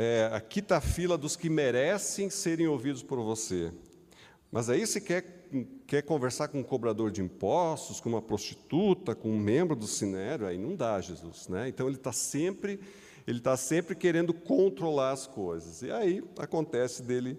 é, 0.00 0.30
aqui 0.32 0.60
está 0.60 0.76
a 0.76 0.80
fila 0.80 1.18
dos 1.18 1.34
que 1.34 1.50
merecem 1.50 2.30
serem 2.30 2.68
ouvidos 2.68 3.02
por 3.02 3.20
você. 3.20 3.72
Mas 4.52 4.70
aí 4.70 4.86
você 4.86 5.00
quer, 5.00 5.50
quer 5.86 6.02
conversar 6.02 6.46
com 6.46 6.60
um 6.60 6.62
cobrador 6.62 7.10
de 7.10 7.20
impostos, 7.20 7.98
com 7.98 8.08
uma 8.08 8.22
prostituta, 8.22 9.14
com 9.14 9.28
um 9.28 9.38
membro 9.38 9.74
do 9.74 9.88
sinério, 9.88 10.46
aí 10.46 10.56
não 10.56 10.76
dá, 10.76 11.00
Jesus. 11.00 11.48
Né? 11.48 11.68
Então 11.68 11.88
ele 11.88 11.96
está 11.96 12.12
sempre, 12.12 12.78
ele 13.28 13.38
está 13.38 13.58
sempre 13.58 13.94
querendo 13.94 14.32
controlar 14.32 15.10
as 15.10 15.26
coisas. 15.26 15.82
E 15.82 15.90
aí 15.90 16.24
acontece 16.38 17.02
dele, 17.02 17.38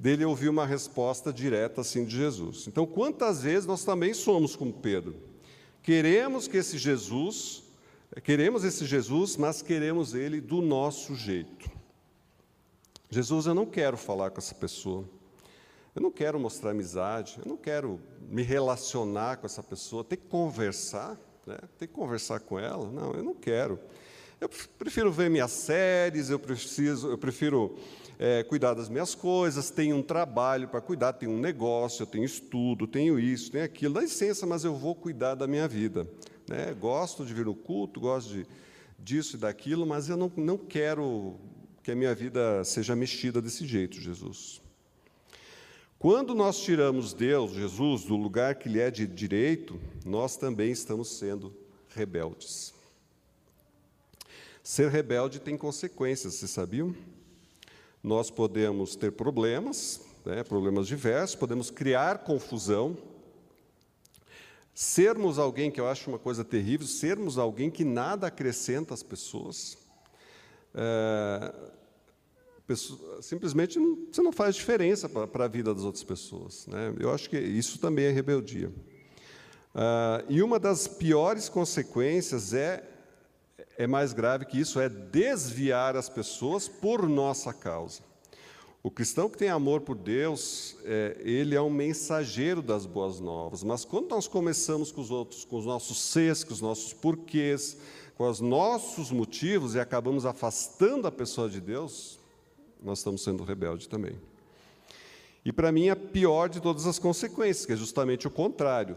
dele 0.00 0.24
ouvir 0.24 0.48
uma 0.48 0.64
resposta 0.64 1.30
direta 1.30 1.82
assim 1.82 2.06
de 2.06 2.16
Jesus. 2.16 2.66
Então, 2.66 2.86
quantas 2.86 3.42
vezes 3.42 3.66
nós 3.66 3.84
também 3.84 4.14
somos 4.14 4.56
como 4.56 4.72
Pedro? 4.72 5.14
Queremos 5.82 6.48
que 6.48 6.56
esse 6.56 6.78
Jesus, 6.78 7.64
queremos 8.24 8.64
esse 8.64 8.86
Jesus, 8.86 9.36
mas 9.36 9.60
queremos 9.60 10.14
ele 10.14 10.40
do 10.40 10.62
nosso 10.62 11.14
jeito. 11.14 11.70
Jesus, 13.10 13.44
eu 13.44 13.54
não 13.54 13.66
quero 13.66 13.98
falar 13.98 14.30
com 14.30 14.38
essa 14.38 14.54
pessoa. 14.54 15.04
Eu 15.94 16.00
não 16.00 16.10
quero 16.10 16.40
mostrar 16.40 16.70
amizade, 16.70 17.38
eu 17.44 17.46
não 17.46 17.58
quero 17.58 18.00
me 18.22 18.42
relacionar 18.42 19.36
com 19.36 19.44
essa 19.44 19.62
pessoa, 19.62 20.02
ter 20.02 20.16
que 20.16 20.28
conversar, 20.28 21.14
né? 21.46 21.58
que 21.78 21.86
conversar 21.86 22.40
com 22.40 22.58
ela. 22.58 22.90
Não, 22.90 23.12
eu 23.12 23.22
não 23.22 23.34
quero. 23.34 23.78
Eu 24.38 24.50
prefiro 24.78 25.10
ver 25.10 25.30
minhas 25.30 25.50
séries, 25.50 26.28
eu, 26.28 26.38
preciso, 26.38 27.08
eu 27.08 27.16
prefiro 27.16 27.78
é, 28.18 28.42
cuidar 28.42 28.74
das 28.74 28.88
minhas 28.88 29.14
coisas, 29.14 29.70
tenho 29.70 29.96
um 29.96 30.02
trabalho 30.02 30.68
para 30.68 30.80
cuidar, 30.80 31.14
tenho 31.14 31.32
um 31.32 31.40
negócio, 31.40 32.02
eu 32.02 32.06
tenho 32.06 32.24
estudo, 32.24 32.86
tenho 32.86 33.18
isso, 33.18 33.50
tenho 33.50 33.64
aquilo. 33.64 33.94
Dá 33.94 34.02
licença, 34.02 34.46
mas 34.46 34.62
eu 34.62 34.74
vou 34.74 34.94
cuidar 34.94 35.34
da 35.34 35.46
minha 35.46 35.66
vida. 35.66 36.06
Né? 36.48 36.74
Gosto 36.78 37.24
de 37.24 37.32
vir 37.32 37.46
no 37.46 37.54
culto, 37.54 37.98
gosto 37.98 38.34
de, 38.34 38.46
disso 38.98 39.36
e 39.36 39.38
daquilo, 39.38 39.86
mas 39.86 40.10
eu 40.10 40.18
não, 40.18 40.30
não 40.36 40.58
quero 40.58 41.36
que 41.82 41.90
a 41.90 41.96
minha 41.96 42.14
vida 42.14 42.62
seja 42.62 42.94
mexida 42.94 43.40
desse 43.40 43.66
jeito, 43.66 43.98
Jesus. 43.98 44.60
Quando 45.98 46.34
nós 46.34 46.60
tiramos 46.60 47.14
Deus, 47.14 47.52
Jesus, 47.52 48.04
do 48.04 48.16
lugar 48.16 48.56
que 48.56 48.68
lhe 48.68 48.80
é 48.80 48.90
de 48.90 49.06
direito, 49.06 49.80
nós 50.04 50.36
também 50.36 50.70
estamos 50.70 51.16
sendo 51.16 51.56
rebeldes. 51.88 52.75
Ser 54.66 54.90
rebelde 54.90 55.38
tem 55.38 55.56
consequências, 55.56 56.34
vocês 56.34 56.50
sabiam? 56.50 56.92
nós 58.02 58.32
podemos 58.32 58.96
ter 58.96 59.12
problemas, 59.12 60.00
né, 60.24 60.42
problemas 60.42 60.88
diversos, 60.88 61.36
podemos 61.36 61.70
criar 61.70 62.24
confusão, 62.24 62.98
sermos 64.74 65.38
alguém 65.38 65.70
que 65.70 65.80
eu 65.80 65.86
acho 65.86 66.10
uma 66.10 66.18
coisa 66.18 66.44
terrível, 66.44 66.84
sermos 66.84 67.38
alguém 67.38 67.70
que 67.70 67.84
nada 67.84 68.26
acrescenta 68.26 68.92
às 68.92 69.04
pessoas. 69.04 69.78
É, 70.74 71.54
simplesmente 73.22 73.78
não, 73.78 74.08
você 74.10 74.20
não 74.20 74.32
faz 74.32 74.56
diferença 74.56 75.08
para 75.08 75.44
a 75.44 75.48
vida 75.48 75.72
das 75.72 75.84
outras 75.84 76.02
pessoas. 76.02 76.66
Né? 76.66 76.92
Eu 76.98 77.12
acho 77.14 77.30
que 77.30 77.38
isso 77.38 77.78
também 77.78 78.06
é 78.06 78.10
rebeldia. 78.10 78.68
Uh, 78.68 80.26
e 80.28 80.42
uma 80.42 80.58
das 80.58 80.88
piores 80.88 81.48
consequências 81.48 82.52
é 82.52 82.95
é 83.76 83.86
mais 83.86 84.12
grave 84.12 84.46
que 84.46 84.58
isso, 84.58 84.80
é 84.80 84.88
desviar 84.88 85.96
as 85.96 86.08
pessoas 86.08 86.68
por 86.68 87.08
nossa 87.08 87.52
causa. 87.52 88.02
O 88.82 88.90
cristão 88.90 89.28
que 89.28 89.36
tem 89.36 89.48
amor 89.48 89.80
por 89.80 89.96
Deus, 89.96 90.76
é, 90.84 91.16
ele 91.20 91.56
é 91.56 91.60
um 91.60 91.68
mensageiro 91.68 92.62
das 92.62 92.86
boas 92.86 93.18
novas, 93.18 93.64
mas 93.64 93.84
quando 93.84 94.08
nós 94.10 94.28
começamos 94.28 94.92
com 94.92 95.00
os 95.00 95.10
outros, 95.10 95.44
com 95.44 95.56
os 95.56 95.66
nossos 95.66 96.00
ses, 96.00 96.44
com 96.44 96.52
os 96.52 96.60
nossos 96.60 96.92
porquês, 96.92 97.76
com 98.14 98.28
os 98.28 98.40
nossos 98.40 99.10
motivos 99.10 99.74
e 99.74 99.80
acabamos 99.80 100.24
afastando 100.24 101.06
a 101.06 101.12
pessoa 101.12 101.48
de 101.50 101.60
Deus, 101.60 102.18
nós 102.82 102.98
estamos 102.98 103.24
sendo 103.24 103.42
rebeldes 103.42 103.88
também. 103.88 104.16
E 105.44 105.52
para 105.52 105.70
mim, 105.70 105.88
a 105.88 105.96
pior 105.96 106.48
de 106.48 106.60
todas 106.60 106.86
as 106.86 106.98
consequências, 106.98 107.66
que 107.66 107.72
é 107.72 107.76
justamente 107.76 108.26
o 108.26 108.30
contrário: 108.30 108.96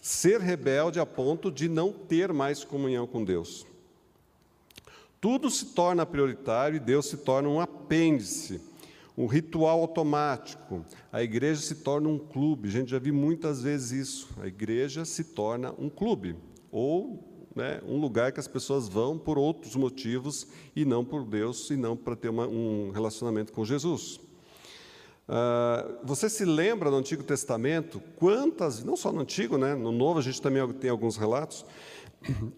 ser 0.00 0.40
rebelde 0.40 1.00
a 1.00 1.06
ponto 1.06 1.50
de 1.50 1.68
não 1.68 1.92
ter 1.92 2.32
mais 2.32 2.62
comunhão 2.62 3.06
com 3.06 3.24
Deus. 3.24 3.66
Tudo 5.24 5.48
se 5.48 5.72
torna 5.72 6.04
prioritário 6.04 6.76
e 6.76 6.78
Deus 6.78 7.06
se 7.06 7.16
torna 7.16 7.48
um 7.48 7.58
apêndice, 7.58 8.60
um 9.16 9.24
ritual 9.24 9.80
automático. 9.80 10.84
A 11.10 11.22
igreja 11.22 11.62
se 11.62 11.76
torna 11.76 12.10
um 12.10 12.18
clube. 12.18 12.68
A 12.68 12.70
gente 12.70 12.90
já 12.90 12.98
viu 12.98 13.14
muitas 13.14 13.62
vezes 13.62 13.90
isso. 13.90 14.28
A 14.38 14.46
igreja 14.46 15.02
se 15.06 15.24
torna 15.24 15.72
um 15.78 15.88
clube 15.88 16.36
ou 16.70 17.48
né, 17.56 17.80
um 17.88 17.98
lugar 17.98 18.32
que 18.32 18.40
as 18.40 18.46
pessoas 18.46 18.86
vão 18.86 19.16
por 19.16 19.38
outros 19.38 19.74
motivos 19.76 20.46
e 20.76 20.84
não 20.84 21.02
por 21.02 21.24
Deus 21.24 21.70
e 21.70 21.76
não 21.78 21.96
para 21.96 22.14
ter 22.14 22.28
uma, 22.28 22.46
um 22.46 22.90
relacionamento 22.90 23.50
com 23.50 23.64
Jesus. 23.64 24.20
Uh, 25.26 26.04
você 26.04 26.28
se 26.28 26.44
lembra 26.44 26.90
no 26.90 26.98
Antigo 26.98 27.22
Testamento 27.22 28.00
quantas, 28.16 28.84
não 28.84 28.96
só 28.96 29.10
no 29.10 29.20
Antigo, 29.20 29.56
né, 29.56 29.74
no 29.74 29.90
Novo 29.90 30.18
a 30.18 30.22
gente 30.22 30.40
também 30.40 30.66
tem 30.74 30.90
alguns 30.90 31.16
relatos, 31.16 31.64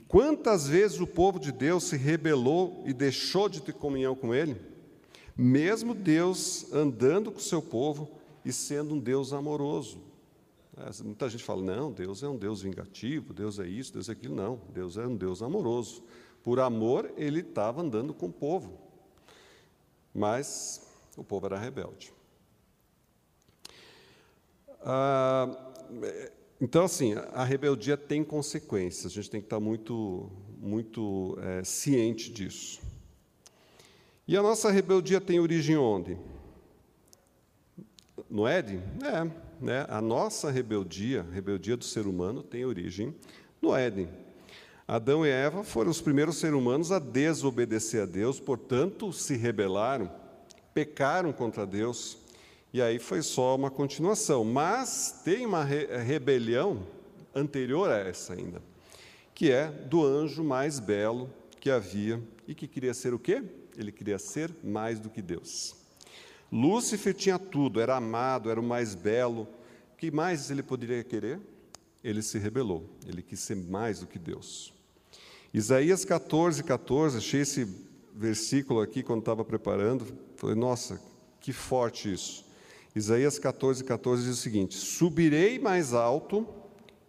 Quantas 0.06 0.68
vezes 0.68 1.00
o 1.00 1.06
povo 1.06 1.38
de 1.38 1.50
Deus 1.50 1.84
se 1.84 1.96
rebelou 1.96 2.82
e 2.86 2.92
deixou 2.92 3.48
de 3.48 3.60
ter 3.60 3.72
comunhão 3.72 4.14
com 4.14 4.34
Ele? 4.34 4.56
Mesmo 5.36 5.94
Deus 5.94 6.72
andando 6.72 7.30
com 7.30 7.38
o 7.38 7.42
seu 7.42 7.60
povo 7.60 8.10
e 8.44 8.52
sendo 8.52 8.94
um 8.94 8.98
Deus 8.98 9.32
amoroso. 9.32 10.00
É, 10.76 11.02
muita 11.02 11.28
gente 11.28 11.42
fala, 11.42 11.62
não, 11.62 11.90
Deus 11.90 12.22
é 12.22 12.28
um 12.28 12.36
Deus 12.36 12.62
vingativo, 12.62 13.32
Deus 13.32 13.58
é 13.58 13.66
isso, 13.66 13.92
Deus 13.92 14.08
é 14.08 14.12
aquilo. 14.12 14.34
Não, 14.34 14.60
Deus 14.72 14.96
é 14.96 15.06
um 15.06 15.16
Deus 15.16 15.42
amoroso. 15.42 16.02
Por 16.42 16.60
amor, 16.60 17.12
ele 17.16 17.40
estava 17.40 17.82
andando 17.82 18.14
com 18.14 18.26
o 18.26 18.32
povo. 18.32 18.78
Mas 20.14 20.86
o 21.16 21.24
povo 21.24 21.46
era 21.46 21.58
rebelde. 21.58 22.12
Ah, 24.88 25.50
então, 26.60 26.84
assim, 26.84 27.14
a 27.32 27.42
rebeldia 27.42 27.96
tem 27.96 28.22
consequências, 28.22 29.10
a 29.10 29.14
gente 29.16 29.28
tem 29.28 29.40
que 29.40 29.46
estar 29.46 29.58
muito, 29.58 30.30
muito 30.60 31.36
é, 31.42 31.64
ciente 31.64 32.30
disso. 32.30 32.80
E 34.28 34.36
a 34.36 34.42
nossa 34.42 34.70
rebeldia 34.70 35.20
tem 35.20 35.40
origem 35.40 35.76
onde? 35.76 36.16
No 38.30 38.46
Éden? 38.46 38.80
É, 39.02 39.24
né? 39.60 39.86
a 39.88 40.00
nossa 40.00 40.52
rebeldia, 40.52 41.26
a 41.28 41.34
rebeldia 41.34 41.76
do 41.76 41.84
ser 41.84 42.06
humano, 42.06 42.40
tem 42.40 42.64
origem 42.64 43.12
no 43.60 43.74
Éden. 43.74 44.08
Adão 44.86 45.26
e 45.26 45.28
Eva 45.28 45.64
foram 45.64 45.90
os 45.90 46.00
primeiros 46.00 46.36
seres 46.36 46.56
humanos 46.56 46.92
a 46.92 47.00
desobedecer 47.00 48.02
a 48.02 48.06
Deus, 48.06 48.38
portanto, 48.38 49.12
se 49.12 49.36
rebelaram, 49.36 50.08
pecaram 50.72 51.32
contra 51.32 51.66
Deus 51.66 52.18
e 52.76 52.82
aí 52.82 52.98
foi 52.98 53.22
só 53.22 53.56
uma 53.56 53.70
continuação. 53.70 54.44
Mas 54.44 55.22
tem 55.24 55.46
uma 55.46 55.64
re 55.64 55.86
rebelião 55.96 56.86
anterior 57.34 57.90
a 57.90 57.96
essa 57.96 58.34
ainda, 58.34 58.62
que 59.34 59.50
é 59.50 59.68
do 59.68 60.04
anjo 60.04 60.44
mais 60.44 60.78
belo 60.78 61.30
que 61.58 61.70
havia 61.70 62.22
e 62.46 62.54
que 62.54 62.68
queria 62.68 62.92
ser 62.92 63.14
o 63.14 63.18
quê? 63.18 63.42
Ele 63.78 63.90
queria 63.90 64.18
ser 64.18 64.54
mais 64.62 65.00
do 65.00 65.08
que 65.08 65.22
Deus. 65.22 65.74
Lúcifer 66.52 67.14
tinha 67.14 67.38
tudo, 67.38 67.80
era 67.80 67.96
amado, 67.96 68.50
era 68.50 68.60
o 68.60 68.62
mais 68.62 68.94
belo. 68.94 69.48
O 69.94 69.96
que 69.96 70.10
mais 70.10 70.50
ele 70.50 70.62
poderia 70.62 71.02
querer? 71.02 71.40
Ele 72.04 72.20
se 72.20 72.38
rebelou, 72.38 72.84
ele 73.06 73.22
quis 73.22 73.40
ser 73.40 73.56
mais 73.56 74.00
do 74.00 74.06
que 74.06 74.18
Deus. 74.18 74.74
Isaías 75.52 76.04
14, 76.04 76.62
14, 76.62 77.16
achei 77.16 77.40
esse 77.40 77.66
versículo 78.14 78.82
aqui 78.82 79.02
quando 79.02 79.20
estava 79.20 79.42
preparando, 79.46 80.06
falei, 80.36 80.54
nossa, 80.54 81.00
que 81.40 81.54
forte 81.54 82.12
isso. 82.12 82.45
Isaías 82.96 83.38
14, 83.38 83.84
14 83.84 84.24
diz 84.24 84.38
o 84.38 84.40
seguinte: 84.40 84.74
Subirei 84.74 85.58
mais 85.58 85.92
alto 85.92 86.48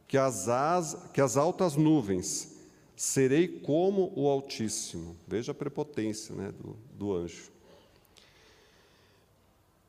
que 0.06 0.18
as, 0.18 0.50
as, 0.50 0.98
que 1.14 1.22
as 1.22 1.38
altas 1.38 1.78
nuvens, 1.78 2.58
serei 2.94 3.48
como 3.48 4.12
o 4.14 4.28
Altíssimo. 4.28 5.16
Veja 5.26 5.54
a 5.54 5.56
prepotência 5.56 6.36
né, 6.36 6.52
do, 6.52 6.76
do 6.94 7.16
anjo. 7.16 7.50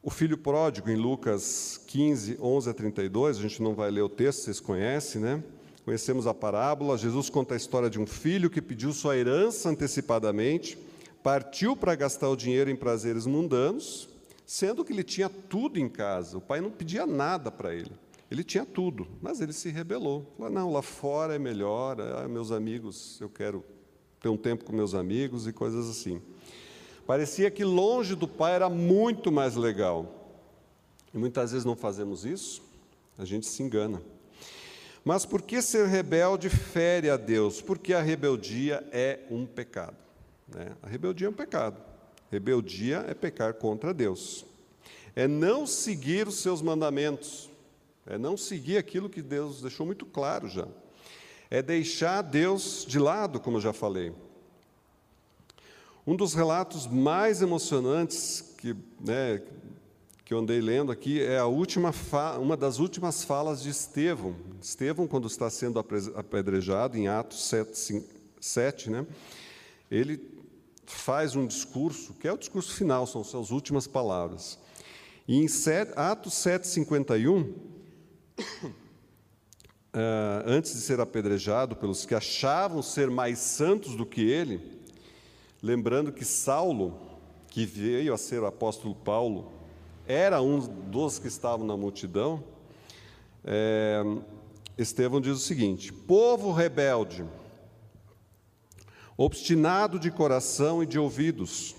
O 0.01 0.09
filho 0.09 0.39
pródigo, 0.39 0.89
em 0.89 0.95
Lucas 0.95 1.81
15, 1.89 2.39
11 2.41 2.71
a 2.71 2.75
32, 2.75 3.37
a 3.37 3.41
gente 3.41 3.61
não 3.61 3.75
vai 3.75 3.91
ler 3.91 4.03
o 4.03 4.09
texto, 4.09 4.43
vocês 4.43 4.61
conhecem, 4.61 5.21
né? 5.21 5.43
Conhecemos 5.85 6.29
a 6.29 6.35
parábola. 6.35 6.97
Jesus 6.97 7.29
conta 7.29 7.55
a 7.55 7.57
história 7.57 7.91
de 7.91 7.99
um 7.99 8.07
filho 8.07 8.49
que 8.49 8.63
pediu 8.63 8.93
sua 8.93 9.17
herança 9.17 9.69
antecipadamente, 9.69 10.79
partiu 11.25 11.77
para 11.77 11.97
gastar 11.97 12.29
o 12.29 12.37
dinheiro 12.37 12.71
em 12.71 12.77
prazeres 12.77 13.27
mundanos 13.27 14.09
sendo 14.49 14.83
que 14.83 14.95
ele 14.95 15.05
tinha 15.05 15.29
tudo 15.29 15.79
em 15.79 15.91
casa. 15.91 16.39
O 16.39 16.41
pai 16.41 16.59
não 16.63 16.71
pedia 16.71 17.07
nada 17.07 17.53
para 17.53 17.75
ele. 17.75 17.93
Ele 18.31 18.43
tinha 18.43 18.65
tudo, 18.65 19.07
mas 19.21 19.43
ele 19.43 19.53
se 19.53 19.69
rebelou. 19.69 20.33
Falou: 20.39 20.51
não, 20.51 20.73
lá 20.73 20.81
fora 20.81 21.35
é 21.35 21.39
melhor, 21.39 22.01
ah, 22.01 22.27
meus 22.27 22.51
amigos, 22.51 23.21
eu 23.21 23.29
quero 23.29 23.63
ter 24.21 24.31
um 24.31 24.39
tempo 24.39 24.65
com 24.65 24.73
meus 24.73 24.95
amigos 24.95 25.47
e 25.47 25.53
coisas 25.53 25.89
assim. 25.89 26.23
Parecia 27.07 27.51
que 27.51 27.63
longe 27.63 28.15
do 28.15 28.27
pai 28.27 28.55
era 28.55 28.71
muito 28.71 29.31
mais 29.31 29.55
legal. 29.55 30.41
E 31.13 31.19
muitas 31.19 31.53
vezes 31.53 31.67
não 31.67 31.77
fazemos 31.77 32.25
isso, 32.25 32.63
a 33.19 33.27
gente 33.27 33.47
se 33.47 33.63
engana. 33.63 34.03
Mas 35.05 35.27
por 35.27 35.43
que 35.43 35.61
ser 35.61 35.87
rebelde 35.87 36.49
fere 36.49 37.11
a 37.11 37.19
Deus? 37.19 37.61
Porque 37.61 37.93
a 37.93 38.01
rebeldia 38.01 38.87
é 38.93 39.21
um 39.31 39.45
pecado. 39.47 39.97
Né? 40.49 40.75
A 40.83 40.89
rebeldia 40.89 41.27
é 41.27 41.31
um 41.31 41.35
pecado. 41.35 41.88
Rebeldia 42.31 43.05
é 43.09 43.15
pecar 43.15 43.55
contra 43.55 43.95
Deus, 43.95 44.45
é 45.17 45.27
não 45.27 45.67
seguir 45.67 46.29
os 46.29 46.41
seus 46.41 46.61
mandamentos, 46.61 47.51
é 48.07 48.19
não 48.19 48.37
seguir 48.37 48.77
aquilo 48.77 49.09
que 49.09 49.23
Deus 49.23 49.63
deixou 49.63 49.87
muito 49.87 50.05
claro 50.07 50.49
já, 50.49 50.69
é 51.51 51.63
deixar 51.63 52.23
Deus 52.23 52.85
de 52.87 52.99
lado, 52.99 53.41
como 53.41 53.57
eu 53.57 53.61
já 53.61 53.73
falei. 53.73 54.13
Um 56.07 56.17
dos 56.17 56.33
relatos 56.33 56.87
mais 56.87 57.43
emocionantes 57.43 58.55
que, 58.59 58.75
né, 58.99 59.43
que 60.25 60.33
eu 60.33 60.39
andei 60.39 60.61
lendo 60.61 60.91
aqui 60.91 61.23
é 61.23 61.39
a 61.39 61.47
última 61.47 61.93
uma 62.41 62.57
das 62.57 62.79
últimas 62.79 63.25
falas 63.25 63.63
de 63.63 63.71
Estevão. 63.71 64.35
Estevão, 64.61 65.07
quando 65.07 65.27
está 65.27 65.49
sendo 65.51 65.79
apedrejado, 65.79 66.97
em 66.97 67.09
Atos 67.09 67.45
7, 67.49 68.05
7 68.41 68.91
né, 68.91 69.07
ele 69.91 70.38
faz 70.93 71.37
um 71.37 71.47
discurso, 71.47 72.15
que 72.15 72.27
é 72.27 72.33
o 72.33 72.39
discurso 72.39 72.75
final, 72.75 73.07
são 73.07 73.23
suas 73.23 73.51
últimas 73.51 73.87
palavras. 73.87 74.59
E 75.27 75.37
em 75.37 75.47
Atos 75.97 76.35
7,51, 76.35 77.53
Uh, 79.89 80.45
antes 80.47 80.75
de 80.75 80.81
ser 80.81 81.01
apedrejado 81.01 81.75
pelos 81.75 82.07
que 82.07 82.15
achavam 82.15 82.81
ser 82.83 83.11
mais 83.11 83.39
santos 83.39 83.97
do 83.97 84.07
que 84.07 84.21
ele, 84.21 84.61
lembrando 85.61 86.13
que 86.13 86.25
Saulo, 86.25 86.97
que 87.49 87.67
veio 87.67 88.15
a 88.15 88.19
ser 88.19 88.41
o 88.41 88.47
apóstolo 88.47 88.95
Paulo, 88.95 89.51
era 90.07 90.41
um 90.41 90.61
dos 90.61 91.19
que 91.19 91.27
estavam 91.27 91.67
na 91.67 91.77
multidão, 91.77 92.45
é, 93.45 94.03
Estevão 94.77 95.21
diz 95.21 95.37
o 95.37 95.41
seguinte: 95.41 95.93
Povo 95.93 96.53
rebelde, 96.53 97.25
obstinado 99.19 99.99
de 99.99 100.13
coração 100.13 100.81
e 100.81 100.87
de 100.87 100.97
ouvidos, 100.97 101.75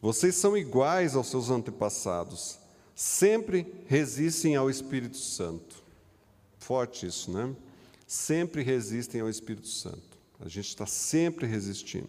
vocês 0.00 0.34
são 0.36 0.56
iguais 0.56 1.14
aos 1.14 1.28
seus 1.28 1.50
antepassados, 1.50 2.58
sempre 2.94 3.84
resistem 3.86 4.56
ao 4.56 4.70
Espírito 4.70 5.18
Santo. 5.18 5.84
Forte 6.58 7.06
isso, 7.06 7.30
né? 7.30 7.54
Sempre 8.06 8.62
resistem 8.62 9.20
ao 9.20 9.28
Espírito 9.28 9.68
Santo. 9.68 10.16
A 10.40 10.48
gente 10.48 10.68
está 10.68 10.86
sempre 10.86 11.46
resistindo. 11.46 12.08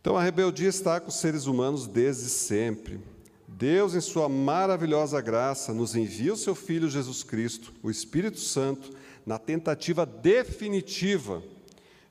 Então 0.00 0.16
a 0.16 0.22
rebeldia 0.22 0.68
está 0.68 0.98
com 0.98 1.08
os 1.08 1.20
seres 1.20 1.46
humanos 1.46 1.86
desde 1.86 2.28
sempre. 2.28 2.98
Deus, 3.46 3.94
em 3.94 4.00
Sua 4.00 4.28
maravilhosa 4.28 5.20
graça, 5.20 5.72
nos 5.72 5.94
envia 5.94 6.32
o 6.32 6.36
Seu 6.36 6.56
Filho 6.56 6.90
Jesus 6.90 7.22
Cristo, 7.22 7.72
o 7.84 7.90
Espírito 7.90 8.40
Santo, 8.40 8.90
na 9.24 9.38
tentativa 9.38 10.04
definitiva 10.04 11.40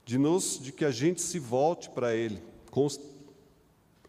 de, 0.05 0.17
nos, 0.17 0.59
de 0.61 0.71
que 0.71 0.85
a 0.85 0.91
gente 0.91 1.21
se 1.21 1.39
volte 1.39 1.89
para 1.89 2.15
Ele, 2.15 2.41
const, 2.69 3.01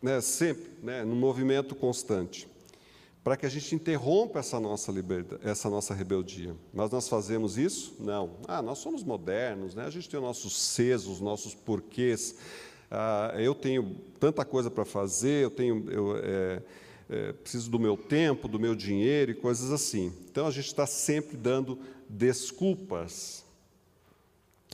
né, 0.01 0.21
sempre, 0.21 0.71
né, 0.83 1.05
no 1.05 1.15
movimento 1.15 1.75
constante 1.75 2.49
para 3.23 3.37
que 3.37 3.47
a 3.47 3.49
gente 3.49 3.75
interrompa 3.75 4.41
essa 4.41 4.59
nossa 4.59 4.91
liberdade, 4.91 5.41
essa 5.45 5.71
nossa 5.71 5.95
rebeldia. 5.95 6.57
Mas 6.75 6.91
nós 6.91 7.09
fazemos 7.09 7.57
isso? 7.57 7.95
Não. 8.01 8.31
Ah, 8.49 8.61
nós 8.61 8.79
somos 8.79 9.05
modernos, 9.05 9.75
né? 9.75 9.85
A 9.85 9.91
gente 9.91 10.09
tem 10.09 10.19
os 10.19 10.27
nossos 10.27 10.61
sesos, 10.61 11.15
os 11.15 11.21
nossos 11.21 11.55
porquês. 11.55 12.35
Ah, 12.91 13.33
eu 13.39 13.55
tenho 13.55 13.97
tanta 14.19 14.45
coisa 14.45 14.71
para 14.71 14.85
fazer, 14.85 15.45
eu 15.45 15.51
tenho, 15.51 15.89
eu 15.89 16.17
é, 16.17 16.63
é, 17.09 17.33
preciso 17.33 17.71
do 17.71 17.79
meu 17.79 17.97
tempo, 17.97 18.49
do 18.49 18.59
meu 18.59 18.75
dinheiro 18.75 19.31
e 19.31 19.35
coisas 19.35 19.71
assim. 19.71 20.13
Então 20.29 20.47
a 20.47 20.51
gente 20.51 20.67
está 20.67 20.87
sempre 20.87 21.37
dando 21.37 21.79
desculpas. 22.09 23.45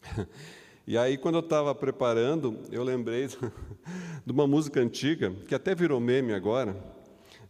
E 0.89 0.97
aí, 0.97 1.19
quando 1.19 1.35
eu 1.35 1.41
estava 1.41 1.75
preparando, 1.75 2.61
eu 2.73 2.83
lembrei 2.83 3.29
de 4.25 4.33
uma 4.33 4.47
música 4.47 4.81
antiga, 4.81 5.31
que 5.47 5.55
até 5.55 5.75
virou 5.75 6.01
meme 6.01 6.33
agora, 6.33 6.75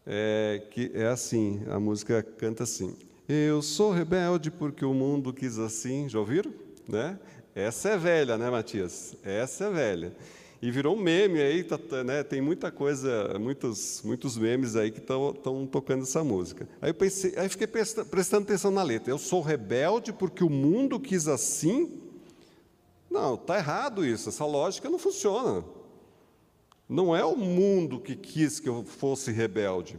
é, 0.04 0.60
que 0.72 0.90
é 0.92 1.06
assim, 1.06 1.62
a 1.68 1.78
música 1.78 2.20
canta 2.20 2.64
assim: 2.64 2.96
Eu 3.28 3.62
sou 3.62 3.92
rebelde 3.92 4.50
porque 4.50 4.84
o 4.84 4.92
mundo 4.92 5.32
quis 5.32 5.56
assim. 5.56 6.08
Já 6.08 6.18
ouviram? 6.18 6.52
Né? 6.88 7.16
Essa 7.54 7.90
é 7.90 7.96
velha, 7.96 8.36
né, 8.36 8.50
Matias? 8.50 9.14
Essa 9.22 9.66
é 9.66 9.70
velha. 9.70 10.16
E 10.60 10.68
virou 10.72 10.96
um 10.96 11.00
meme 11.00 11.40
aí, 11.40 11.62
tá, 11.62 11.78
tá 11.78 12.02
né? 12.02 12.24
tem 12.24 12.40
muita 12.40 12.72
coisa, 12.72 13.38
muitos, 13.38 14.02
muitos 14.04 14.36
memes 14.36 14.74
aí 14.74 14.90
que 14.90 14.98
estão 14.98 15.64
tocando 15.70 16.02
essa 16.02 16.24
música. 16.24 16.68
Aí 16.82 16.90
eu 16.90 16.94
pensei, 16.94 17.34
aí 17.36 17.48
fiquei 17.48 17.68
prestando, 17.68 18.08
prestando 18.08 18.42
atenção 18.42 18.72
na 18.72 18.82
letra. 18.82 19.12
Eu 19.12 19.18
sou 19.18 19.40
rebelde 19.42 20.12
porque 20.12 20.42
o 20.42 20.50
mundo 20.50 20.98
quis 20.98 21.28
assim. 21.28 22.07
Não, 23.10 23.34
está 23.34 23.56
errado 23.56 24.04
isso. 24.04 24.28
Essa 24.28 24.44
lógica 24.44 24.88
não 24.88 24.98
funciona. 24.98 25.64
Não 26.88 27.14
é 27.14 27.24
o 27.24 27.36
mundo 27.36 28.00
que 28.00 28.16
quis 28.16 28.58
que 28.58 28.68
eu 28.68 28.84
fosse 28.84 29.30
rebelde. 29.30 29.98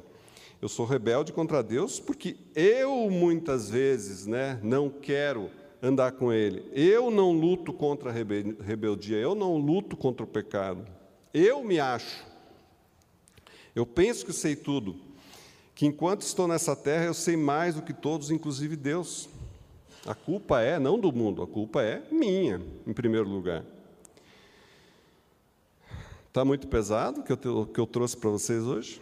Eu 0.61 0.67
sou 0.67 0.85
rebelde 0.85 1.31
contra 1.31 1.63
Deus 1.63 1.99
porque 1.99 2.35
eu 2.55 3.09
muitas 3.09 3.69
vezes, 3.69 4.25
né, 4.25 4.59
não 4.61 4.89
quero 4.89 5.49
andar 5.81 6.11
com 6.13 6.33
Ele. 6.33 6.69
Eu 6.73 7.09
não 7.09 7.31
luto 7.31 7.71
contra 7.71 8.09
a 8.09 8.13
rebeldia. 8.13 9.17
Eu 9.17 9.35
não 9.35 9.57
luto 9.57 9.95
contra 9.95 10.23
o 10.23 10.27
pecado. 10.27 10.85
Eu 11.33 11.63
me 11.63 11.79
acho. 11.79 12.25
Eu 13.75 13.85
penso 13.85 14.25
que 14.25 14.33
sei 14.33 14.55
tudo. 14.55 14.95
Que 15.73 15.85
enquanto 15.85 16.23
estou 16.23 16.47
nessa 16.47 16.75
terra 16.75 17.05
eu 17.05 17.13
sei 17.13 17.37
mais 17.37 17.75
do 17.75 17.81
que 17.81 17.93
todos, 17.93 18.31
inclusive 18.31 18.75
Deus. 18.75 19.29
A 20.09 20.15
culpa 20.15 20.59
é 20.59 20.79
não 20.79 20.97
do 20.97 21.11
mundo, 21.11 21.43
a 21.43 21.45
culpa 21.45 21.83
é 21.83 22.01
minha, 22.11 22.59
em 22.87 22.91
primeiro 22.91 23.29
lugar. 23.29 23.63
Está 26.27 26.43
muito 26.43 26.67
pesado 26.67 27.21
o 27.21 27.23
que 27.23 27.47
eu, 27.47 27.67
que 27.67 27.79
eu 27.79 27.85
trouxe 27.85 28.17
para 28.17 28.31
vocês 28.31 28.63
hoje? 28.63 28.99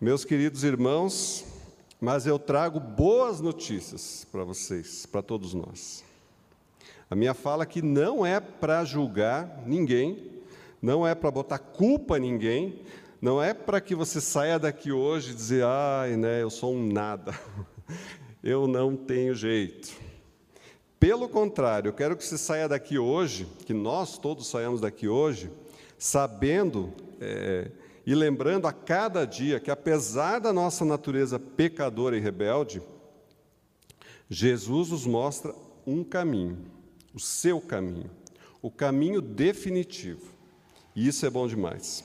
Meus 0.00 0.24
queridos 0.24 0.62
irmãos, 0.62 1.44
mas 2.00 2.24
eu 2.24 2.38
trago 2.38 2.78
boas 2.78 3.40
notícias 3.40 4.28
para 4.30 4.44
vocês, 4.44 5.06
para 5.06 5.22
todos 5.22 5.54
nós. 5.54 6.04
A 7.10 7.16
minha 7.16 7.34
fala 7.34 7.64
aqui 7.64 7.82
não 7.82 8.24
é 8.24 8.38
para 8.38 8.84
julgar 8.84 9.64
ninguém, 9.66 10.30
não 10.80 11.04
é 11.04 11.16
para 11.16 11.32
botar 11.32 11.58
culpa 11.58 12.16
em 12.16 12.20
ninguém, 12.20 12.80
não 13.20 13.42
é 13.42 13.52
para 13.52 13.80
que 13.80 13.96
você 13.96 14.20
saia 14.20 14.56
daqui 14.56 14.92
hoje 14.92 15.32
e 15.32 15.34
dizer, 15.34 15.64
ai, 15.64 16.16
né, 16.16 16.40
eu 16.40 16.48
sou 16.48 16.72
um 16.72 16.92
nada, 16.92 17.36
eu 18.44 18.68
não 18.68 18.94
tenho 18.94 19.34
jeito. 19.34 19.90
Pelo 21.00 21.30
contrário, 21.30 21.88
eu 21.88 21.92
quero 21.94 22.14
que 22.14 22.22
você 22.22 22.36
saia 22.36 22.68
daqui 22.68 22.98
hoje, 22.98 23.46
que 23.64 23.72
nós 23.72 24.18
todos 24.18 24.46
saiamos 24.46 24.82
daqui 24.82 25.08
hoje, 25.08 25.50
sabendo 25.96 26.92
é, 27.18 27.70
e 28.04 28.14
lembrando 28.14 28.66
a 28.66 28.72
cada 28.72 29.24
dia 29.24 29.58
que, 29.58 29.70
apesar 29.70 30.40
da 30.40 30.52
nossa 30.52 30.84
natureza 30.84 31.38
pecadora 31.38 32.18
e 32.18 32.20
rebelde, 32.20 32.82
Jesus 34.28 34.90
nos 34.90 35.06
mostra 35.06 35.54
um 35.86 36.04
caminho, 36.04 36.58
o 37.14 37.20
seu 37.20 37.62
caminho, 37.62 38.10
o 38.60 38.70
caminho 38.70 39.22
definitivo. 39.22 40.34
E 40.94 41.08
isso 41.08 41.24
é 41.24 41.30
bom 41.30 41.46
demais. 41.46 42.04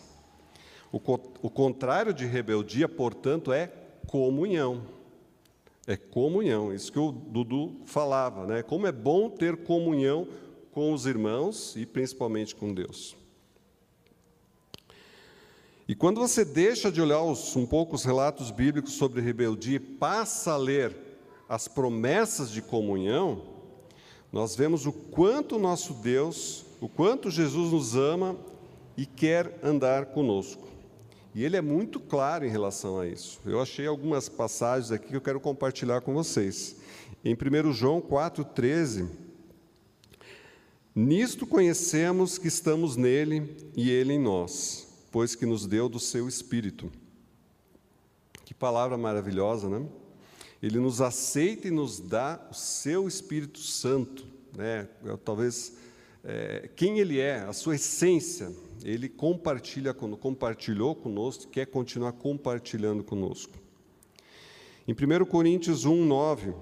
O, 0.90 0.98
o 1.42 1.50
contrário 1.50 2.14
de 2.14 2.26
rebeldia, 2.26 2.88
portanto, 2.88 3.52
é 3.52 3.68
comunhão. 4.08 4.99
É 5.90 5.98
comunhão, 5.98 6.72
isso 6.72 6.92
que 6.92 7.00
o 7.00 7.12
Dudu 7.12 7.82
falava, 7.84 8.46
né? 8.46 8.62
Como 8.62 8.86
é 8.86 8.92
bom 8.92 9.28
ter 9.28 9.64
comunhão 9.64 10.28
com 10.70 10.94
os 10.94 11.08
irmãos 11.08 11.76
e 11.76 11.84
principalmente 11.84 12.56
com 12.56 12.72
Deus. 12.72 13.18
E 15.88 15.96
quando 15.96 16.22
você 16.22 16.46
deixa 16.46 16.92
de 16.92 17.02
olhar 17.02 17.24
os, 17.24 17.56
um 17.56 17.66
pouco 17.66 17.96
os 17.96 18.04
relatos 18.04 18.52
bíblicos 18.52 18.94
sobre 18.94 19.20
rebeldia 19.20 19.78
e 19.78 19.80
passa 19.80 20.52
a 20.52 20.58
ler 20.58 20.96
as 21.50 21.68
promessas 21.68 22.52
de 22.52 22.62
comunhão, 22.62 23.42
nós 24.32 24.56
vemos 24.56 24.86
o 24.86 24.94
quanto 24.94 25.58
nosso 25.58 25.96
Deus, 25.96 26.68
o 26.80 26.88
quanto 26.88 27.32
Jesus 27.32 27.72
nos 27.72 27.96
ama 27.96 28.38
e 28.96 29.08
quer 29.08 29.60
andar 29.64 30.06
conosco. 30.06 30.69
E 31.34 31.44
ele 31.44 31.56
é 31.56 31.62
muito 31.62 32.00
claro 32.00 32.46
em 32.46 32.50
relação 32.50 33.00
a 33.00 33.08
isso. 33.08 33.40
Eu 33.46 33.62
achei 33.62 33.86
algumas 33.86 34.28
passagens 34.28 34.92
aqui 34.92 35.10
que 35.10 35.16
eu 35.16 35.22
quero 35.22 35.40
compartilhar 35.40 36.02
com 36.02 36.14
vocês. 36.14 36.76
Em 37.24 37.36
1 37.36 37.72
João 37.72 38.02
4,13, 38.02 39.08
nisto 40.96 41.46
conhecemos 41.46 42.38
que 42.38 42.48
estamos 42.48 42.96
nele 42.96 43.56
e 43.76 43.90
ele 43.92 44.14
em 44.14 44.20
nós, 44.20 44.88
pois 45.12 45.36
que 45.36 45.46
nos 45.46 45.68
deu 45.68 45.88
do 45.88 46.00
seu 46.00 46.28
Espírito. 46.28 46.92
Que 48.44 48.54
palavra 48.54 48.98
maravilhosa, 48.98 49.70
né? 49.70 49.86
Ele 50.62 50.80
nos 50.80 51.00
aceita 51.00 51.68
e 51.68 51.72
nos 51.72 52.00
dá 52.00 52.46
o 52.50 52.54
seu 52.54 53.08
Espírito 53.08 53.60
Santo, 53.60 54.26
né? 54.58 54.90
Talvez 55.24 55.74
é, 56.24 56.70
quem 56.76 57.00
ele 57.00 57.20
é, 57.20 57.40
a 57.40 57.54
sua 57.54 57.76
essência 57.76 58.52
ele 58.84 59.10
compartilha, 59.10 59.94
compartilhou 59.94 60.96
conosco, 60.96 61.48
quer 61.52 61.66
continuar 61.66 62.14
compartilhando 62.14 63.04
conosco. 63.04 63.54
Em 64.88 64.94
1 64.94 65.26
Coríntios 65.26 65.86
1, 65.86 66.06
9, 66.06 66.54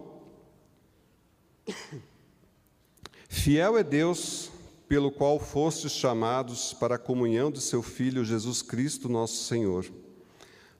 Fiel 3.29 3.77
é 3.77 3.83
Deus 3.83 4.51
pelo 4.87 5.11
qual 5.11 5.39
fostes 5.39 5.91
chamados 5.91 6.73
para 6.73 6.95
a 6.95 6.99
comunhão 6.99 7.51
de 7.51 7.61
seu 7.61 7.83
Filho 7.83 8.23
Jesus 8.23 8.61
Cristo, 8.61 9.09
nosso 9.09 9.43
Senhor. 9.43 9.85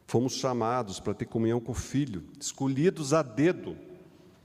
Fomos 0.06 0.34
chamados 0.34 1.00
para 1.00 1.14
ter 1.14 1.26
comunhão 1.26 1.60
com 1.60 1.74
o 1.74 1.76
Filho, 1.76 2.24
escolhidos 2.40 3.14
a 3.14 3.22
dedo. 3.22 3.78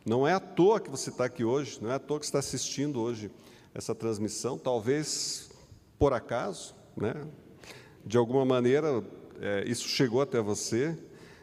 Não 0.04 0.26
é 0.26 0.32
à 0.32 0.40
toa 0.40 0.80
que 0.80 0.90
você 0.90 1.10
está 1.10 1.24
aqui 1.24 1.44
hoje, 1.44 1.78
não 1.80 1.90
é 1.90 1.94
à 1.94 1.98
toa 1.98 2.18
que 2.18 2.24
está 2.24 2.40
assistindo 2.40 3.00
hoje 3.00 3.30
essa 3.74 3.94
transmissão, 3.94 4.58
talvez 4.58 5.50
por 5.98 6.12
acaso, 6.12 6.74
né? 6.96 7.26
De 8.04 8.16
alguma 8.16 8.44
maneira, 8.44 9.04
é, 9.40 9.64
isso 9.66 9.88
chegou 9.88 10.20
até 10.20 10.40
você, 10.40 10.96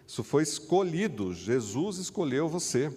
isso 0.06 0.24
foi 0.24 0.44
escolhido, 0.44 1.34
Jesus 1.34 1.98
escolheu 1.98 2.48
você. 2.48 2.92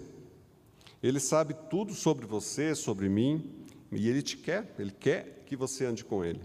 Ele 1.02 1.20
sabe 1.20 1.54
tudo 1.70 1.94
sobre 1.94 2.26
você, 2.26 2.74
sobre 2.74 3.08
mim, 3.08 3.50
e 3.90 4.08
Ele 4.08 4.22
te 4.22 4.36
quer, 4.36 4.74
Ele 4.78 4.90
quer 4.90 5.42
que 5.46 5.56
você 5.56 5.84
ande 5.84 6.04
com 6.04 6.24
Ele. 6.24 6.40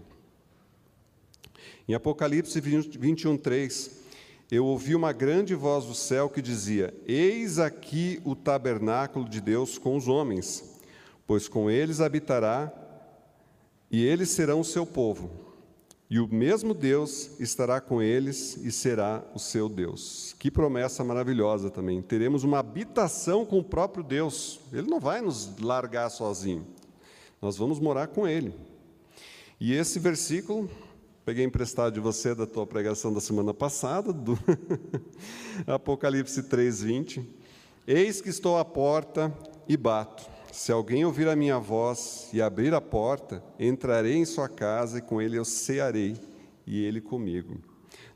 Em 1.88 1.94
Apocalipse 1.94 2.60
21, 2.60 3.36
3, 3.36 3.98
eu 4.50 4.64
ouvi 4.64 4.94
uma 4.94 5.12
grande 5.12 5.54
voz 5.54 5.84
do 5.84 5.94
céu 5.94 6.28
que 6.28 6.42
dizia: 6.42 6.94
Eis 7.06 7.58
aqui 7.58 8.20
o 8.24 8.34
tabernáculo 8.34 9.28
de 9.28 9.40
Deus 9.40 9.78
com 9.78 9.96
os 9.96 10.08
homens, 10.08 10.77
pois 11.28 11.46
com 11.46 11.70
eles 11.70 12.00
habitará, 12.00 12.72
e 13.88 14.04
eles 14.04 14.30
serão 14.30 14.58
o 14.58 14.64
seu 14.64 14.84
povo. 14.84 15.30
E 16.10 16.18
o 16.18 16.26
mesmo 16.26 16.74
Deus 16.74 17.38
estará 17.38 17.80
com 17.80 18.02
eles 18.02 18.56
e 18.56 18.72
será 18.72 19.22
o 19.34 19.38
seu 19.38 19.68
Deus. 19.68 20.34
Que 20.38 20.50
promessa 20.50 21.04
maravilhosa 21.04 21.70
também. 21.70 22.02
Teremos 22.02 22.42
uma 22.42 22.58
habitação 22.58 23.44
com 23.44 23.58
o 23.58 23.64
próprio 23.64 24.02
Deus. 24.02 24.58
Ele 24.72 24.88
não 24.88 24.98
vai 24.98 25.20
nos 25.20 25.56
largar 25.60 26.10
sozinho. 26.10 26.66
Nós 27.40 27.56
vamos 27.56 27.78
morar 27.78 28.08
com 28.08 28.26
ele. 28.26 28.54
E 29.60 29.72
esse 29.72 30.00
versículo 30.00 30.68
Peguei 31.28 31.44
emprestado 31.44 31.92
de 31.92 32.00
você 32.00 32.34
da 32.34 32.46
tua 32.46 32.66
pregação 32.66 33.12
da 33.12 33.20
semana 33.20 33.52
passada, 33.52 34.14
do 34.14 34.32
Apocalipse 35.68 36.44
3:20. 36.44 37.22
Eis 37.86 38.22
que 38.22 38.30
estou 38.30 38.56
à 38.56 38.64
porta 38.64 39.30
e 39.68 39.76
bato. 39.76 40.37
Se 40.52 40.72
alguém 40.72 41.04
ouvir 41.04 41.28
a 41.28 41.36
minha 41.36 41.58
voz 41.58 42.30
e 42.32 42.40
abrir 42.40 42.72
a 42.72 42.80
porta, 42.80 43.42
entrarei 43.58 44.16
em 44.16 44.24
sua 44.24 44.48
casa 44.48 44.98
e 44.98 45.02
com 45.02 45.20
ele 45.20 45.36
eu 45.36 45.44
cearei 45.44 46.16
e 46.66 46.82
ele 46.84 47.00
comigo. 47.00 47.58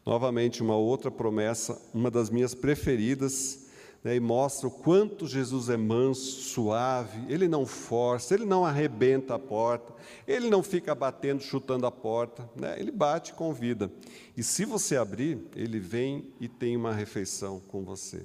Novamente 0.04 0.62
uma 0.62 0.76
outra 0.76 1.10
promessa, 1.10 1.80
uma 1.94 2.10
das 2.10 2.30
minhas 2.30 2.54
preferidas, 2.54 3.66
né, 4.02 4.16
e 4.16 4.20
mostra 4.20 4.66
o 4.66 4.70
quanto 4.70 5.28
Jesus 5.28 5.68
é 5.68 5.76
manso, 5.76 6.40
suave, 6.40 7.22
ele 7.28 7.46
não 7.46 7.64
força, 7.64 8.34
ele 8.34 8.44
não 8.44 8.64
arrebenta 8.64 9.34
a 9.34 9.38
porta, 9.38 9.94
ele 10.26 10.50
não 10.50 10.62
fica 10.62 10.94
batendo, 10.94 11.42
chutando 11.42 11.86
a 11.86 11.90
porta, 11.92 12.48
né, 12.56 12.74
ele 12.80 12.90
bate 12.90 13.30
e 13.30 13.34
convida. 13.34 13.92
E 14.36 14.42
se 14.42 14.64
você 14.64 14.96
abrir, 14.96 15.38
ele 15.54 15.78
vem 15.78 16.32
e 16.40 16.48
tem 16.48 16.76
uma 16.76 16.92
refeição 16.92 17.60
com 17.68 17.84
você. 17.84 18.22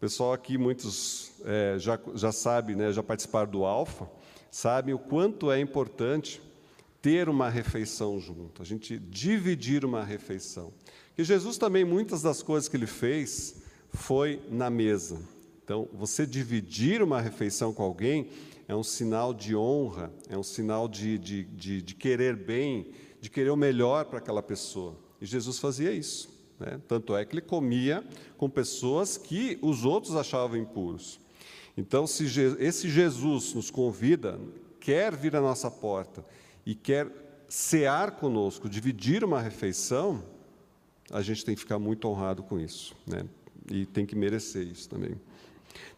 Pessoal 0.00 0.32
aqui, 0.32 0.58
muitos 0.58 1.27
é, 1.44 1.78
já, 1.78 1.98
já 2.14 2.32
sabem, 2.32 2.76
né, 2.76 2.92
já 2.92 3.02
participaram 3.02 3.50
do 3.50 3.64
Alfa, 3.64 4.08
sabem 4.50 4.94
o 4.94 4.98
quanto 4.98 5.50
é 5.50 5.60
importante 5.60 6.40
ter 7.00 7.28
uma 7.28 7.48
refeição 7.48 8.18
junto, 8.18 8.60
a 8.60 8.64
gente 8.64 8.98
dividir 8.98 9.84
uma 9.84 10.02
refeição. 10.02 10.72
E 11.16 11.24
Jesus 11.24 11.58
também, 11.58 11.84
muitas 11.84 12.22
das 12.22 12.42
coisas 12.42 12.68
que 12.68 12.76
ele 12.76 12.86
fez, 12.86 13.62
foi 13.92 14.40
na 14.50 14.70
mesa. 14.70 15.18
Então, 15.64 15.88
você 15.92 16.26
dividir 16.26 17.02
uma 17.02 17.20
refeição 17.20 17.72
com 17.72 17.82
alguém 17.82 18.28
é 18.66 18.74
um 18.74 18.82
sinal 18.82 19.32
de 19.32 19.56
honra, 19.56 20.12
é 20.28 20.36
um 20.36 20.42
sinal 20.42 20.88
de, 20.88 21.18
de, 21.18 21.44
de, 21.44 21.82
de 21.82 21.94
querer 21.94 22.36
bem, 22.36 22.90
de 23.20 23.30
querer 23.30 23.50
o 23.50 23.56
melhor 23.56 24.04
para 24.04 24.18
aquela 24.18 24.42
pessoa. 24.42 24.96
E 25.20 25.26
Jesus 25.26 25.58
fazia 25.58 25.92
isso. 25.92 26.28
Né? 26.58 26.80
Tanto 26.86 27.16
é 27.16 27.24
que 27.24 27.34
ele 27.34 27.40
comia 27.40 28.04
com 28.36 28.48
pessoas 28.48 29.16
que 29.16 29.58
os 29.62 29.84
outros 29.84 30.14
achavam 30.14 30.56
impuros. 30.56 31.20
Então, 31.78 32.06
se 32.06 32.24
esse 32.58 32.90
Jesus 32.90 33.54
nos 33.54 33.70
convida, 33.70 34.38
quer 34.78 35.16
vir 35.16 35.34
à 35.34 35.40
nossa 35.40 35.70
porta 35.70 36.22
e 36.66 36.74
quer 36.74 37.10
cear 37.48 38.10
conosco, 38.10 38.68
dividir 38.68 39.24
uma 39.24 39.40
refeição, 39.40 40.22
a 41.10 41.22
gente 41.22 41.42
tem 41.42 41.54
que 41.54 41.60
ficar 41.62 41.78
muito 41.78 42.06
honrado 42.06 42.42
com 42.42 42.60
isso. 42.60 42.94
Né? 43.06 43.24
e 43.70 43.86
tem 43.86 44.06
que 44.06 44.16
merecer 44.16 44.66
isso 44.66 44.88
também. 44.88 45.20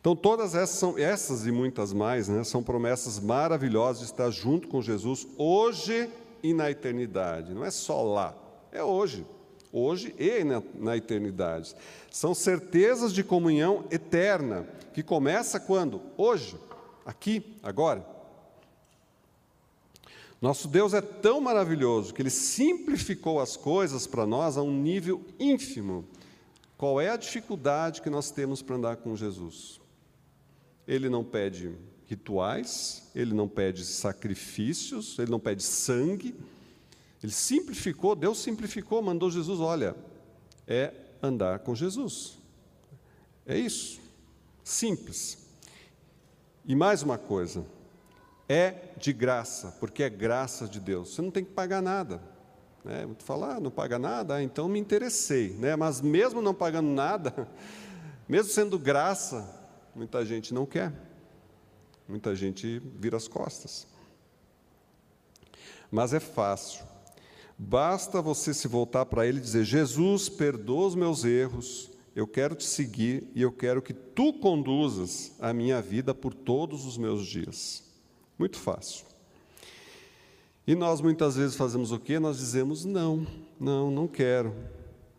Então, 0.00 0.16
todas 0.16 0.54
essas, 0.54 0.78
são, 0.78 0.98
essas 0.98 1.46
e 1.46 1.52
muitas 1.52 1.92
mais, 1.92 2.28
né, 2.28 2.42
são 2.44 2.62
promessas 2.62 3.18
maravilhosas 3.18 4.00
de 4.00 4.12
estar 4.12 4.30
junto 4.30 4.68
com 4.68 4.82
Jesus 4.82 5.26
hoje 5.36 6.10
e 6.42 6.52
na 6.52 6.70
eternidade. 6.70 7.54
Não 7.54 7.64
é 7.64 7.70
só 7.70 8.02
lá, 8.02 8.34
é 8.72 8.82
hoje. 8.82 9.24
Hoje 9.72 10.14
e 10.18 10.42
na, 10.42 10.62
na 10.74 10.96
eternidade. 10.96 11.74
São 12.10 12.34
certezas 12.34 13.12
de 13.12 13.22
comunhão 13.22 13.84
eterna, 13.90 14.66
que 14.92 15.02
começa 15.02 15.60
quando? 15.60 16.02
Hoje, 16.16 16.56
aqui, 17.06 17.56
agora. 17.62 18.04
Nosso 20.40 20.66
Deus 20.68 20.94
é 20.94 21.00
tão 21.00 21.40
maravilhoso 21.40 22.14
que 22.14 22.22
Ele 22.22 22.30
simplificou 22.30 23.40
as 23.40 23.56
coisas 23.56 24.06
para 24.06 24.26
nós 24.26 24.56
a 24.56 24.62
um 24.62 24.72
nível 24.72 25.22
ínfimo 25.38 26.04
qual 26.80 26.98
é 26.98 27.10
a 27.10 27.16
dificuldade 27.18 28.00
que 28.00 28.08
nós 28.08 28.30
temos 28.30 28.62
para 28.62 28.74
andar 28.74 28.96
com 28.96 29.14
Jesus? 29.14 29.78
Ele 30.88 31.10
não 31.10 31.22
pede 31.22 31.74
rituais, 32.06 33.10
ele 33.14 33.34
não 33.34 33.46
pede 33.46 33.84
sacrifícios, 33.84 35.18
ele 35.18 35.30
não 35.30 35.38
pede 35.38 35.62
sangue. 35.62 36.34
Ele 37.22 37.32
simplificou, 37.32 38.14
Deus 38.14 38.38
simplificou, 38.38 39.02
mandou 39.02 39.30
Jesus, 39.30 39.60
olha, 39.60 39.94
é 40.66 40.92
andar 41.22 41.58
com 41.60 41.74
Jesus. 41.74 42.38
É 43.46 43.58
isso. 43.58 44.00
Simples. 44.64 45.46
E 46.64 46.74
mais 46.74 47.02
uma 47.02 47.18
coisa, 47.18 47.64
é 48.48 48.92
de 48.96 49.12
graça, 49.12 49.76
porque 49.78 50.02
é 50.02 50.10
graça 50.10 50.66
de 50.66 50.80
Deus. 50.80 51.14
Você 51.14 51.22
não 51.22 51.30
tem 51.30 51.44
que 51.44 51.52
pagar 51.52 51.82
nada. 51.82 52.22
Né? 52.84 53.06
Tu 53.18 53.24
fala, 53.24 53.56
ah, 53.56 53.60
não 53.60 53.70
paga 53.70 53.98
nada, 53.98 54.36
ah, 54.36 54.42
então 54.42 54.68
me 54.68 54.78
interessei. 54.78 55.50
Né? 55.50 55.76
Mas 55.76 56.00
mesmo 56.00 56.40
não 56.40 56.54
pagando 56.54 56.88
nada, 56.88 57.48
mesmo 58.28 58.50
sendo 58.50 58.78
graça, 58.78 59.48
muita 59.94 60.24
gente 60.24 60.54
não 60.54 60.64
quer. 60.64 60.92
Muita 62.08 62.34
gente 62.34 62.80
vira 62.96 63.16
as 63.16 63.28
costas. 63.28 63.86
Mas 65.90 66.12
é 66.12 66.20
fácil. 66.20 66.89
Basta 67.62 68.22
você 68.22 68.54
se 68.54 68.66
voltar 68.66 69.04
para 69.04 69.26
Ele 69.26 69.36
e 69.36 69.42
dizer: 69.42 69.64
Jesus, 69.64 70.30
perdoa 70.30 70.86
os 70.86 70.94
meus 70.94 71.26
erros, 71.26 71.90
eu 72.16 72.26
quero 72.26 72.54
te 72.54 72.64
seguir 72.64 73.30
e 73.34 73.42
eu 73.42 73.52
quero 73.52 73.82
que 73.82 73.92
tu 73.92 74.32
conduzas 74.32 75.32
a 75.38 75.52
minha 75.52 75.82
vida 75.82 76.14
por 76.14 76.32
todos 76.32 76.86
os 76.86 76.96
meus 76.96 77.26
dias. 77.26 77.84
Muito 78.38 78.58
fácil. 78.58 79.04
E 80.66 80.74
nós 80.74 81.02
muitas 81.02 81.36
vezes 81.36 81.54
fazemos 81.54 81.92
o 81.92 81.98
quê? 81.98 82.18
Nós 82.18 82.38
dizemos 82.38 82.86
não, 82.86 83.26
não, 83.60 83.90
não 83.90 84.08
quero. 84.08 84.54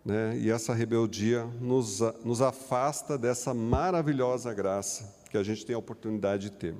Né? 0.03 0.35
E 0.39 0.49
essa 0.49 0.73
rebeldia 0.73 1.45
nos, 1.59 1.99
nos 2.25 2.41
afasta 2.41 3.19
dessa 3.19 3.53
maravilhosa 3.53 4.51
graça 4.51 5.15
que 5.29 5.37
a 5.37 5.43
gente 5.43 5.63
tem 5.63 5.75
a 5.75 5.79
oportunidade 5.79 6.49
de 6.49 6.55
ter. 6.55 6.75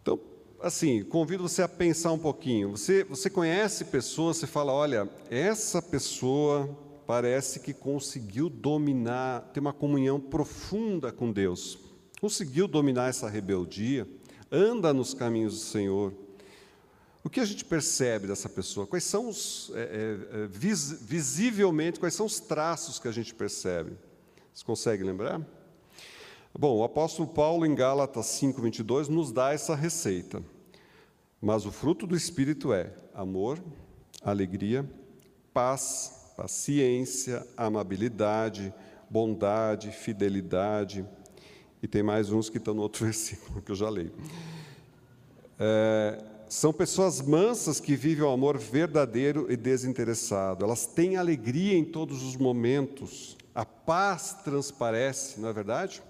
Então, 0.00 0.18
assim, 0.66 1.02
convido 1.04 1.42
você 1.42 1.62
a 1.62 1.68
pensar 1.68 2.12
um 2.12 2.18
pouquinho. 2.18 2.70
Você, 2.70 3.04
você 3.04 3.30
conhece 3.30 3.84
pessoas, 3.86 4.36
você 4.36 4.46
fala, 4.46 4.72
olha, 4.72 5.08
essa 5.30 5.80
pessoa 5.80 6.68
parece 7.06 7.60
que 7.60 7.72
conseguiu 7.72 8.48
dominar, 8.48 9.50
ter 9.52 9.60
uma 9.60 9.72
comunhão 9.72 10.20
profunda 10.20 11.12
com 11.12 11.30
Deus, 11.30 11.78
conseguiu 12.20 12.66
dominar 12.66 13.08
essa 13.08 13.28
rebeldia 13.28 14.06
anda 14.50 14.92
nos 14.92 15.14
caminhos 15.14 15.54
do 15.54 15.60
Senhor. 15.60 16.12
O 17.22 17.30
que 17.30 17.40
a 17.40 17.44
gente 17.44 17.64
percebe 17.64 18.28
dessa 18.28 18.48
pessoa? 18.48 18.86
Quais 18.86 19.02
são 19.02 19.28
os, 19.28 19.72
é, 19.74 19.80
é, 19.80 20.42
é 20.44 20.46
vis, 20.46 21.02
visivelmente, 21.02 21.98
quais 21.98 22.14
são 22.14 22.26
os 22.26 22.38
traços 22.38 22.98
que 22.98 23.08
a 23.08 23.12
gente 23.12 23.34
percebe? 23.34 23.96
Você 24.54 24.64
consegue 24.64 25.02
lembrar? 25.02 25.40
Bom, 26.56 26.78
o 26.78 26.84
apóstolo 26.84 27.28
Paulo, 27.28 27.66
em 27.66 27.74
Gálatas 27.74 28.26
5, 28.26 28.62
22, 28.62 29.08
nos 29.08 29.32
dá 29.32 29.52
essa 29.52 29.74
receita. 29.74 30.42
Mas 31.40 31.66
o 31.66 31.72
fruto 31.72 32.06
do 32.06 32.16
Espírito 32.16 32.72
é 32.72 32.92
amor, 33.14 33.62
alegria, 34.22 34.88
paz, 35.52 36.32
paciência, 36.36 37.46
amabilidade, 37.56 38.72
bondade, 39.08 39.90
fidelidade, 39.90 41.06
e 41.82 41.86
tem 41.86 42.02
mais 42.02 42.30
uns 42.30 42.48
que 42.48 42.58
estão 42.58 42.74
no 42.74 42.82
outro 42.82 43.04
versículo, 43.06 43.62
que 43.62 43.70
eu 43.70 43.76
já 43.76 43.88
leio. 43.88 44.12
É, 45.58 46.22
são 46.48 46.72
pessoas 46.72 47.20
mansas 47.20 47.80
que 47.80 47.96
vivem 47.96 48.24
o 48.24 48.30
amor 48.30 48.58
verdadeiro 48.58 49.50
e 49.50 49.56
desinteressado. 49.56 50.64
Elas 50.64 50.86
têm 50.86 51.16
alegria 51.16 51.76
em 51.76 51.84
todos 51.84 52.22
os 52.22 52.36
momentos. 52.36 53.36
A 53.54 53.64
paz 53.64 54.36
transparece, 54.44 55.40
não 55.40 55.48
é 55.48 55.52
verdade? 55.52 56.02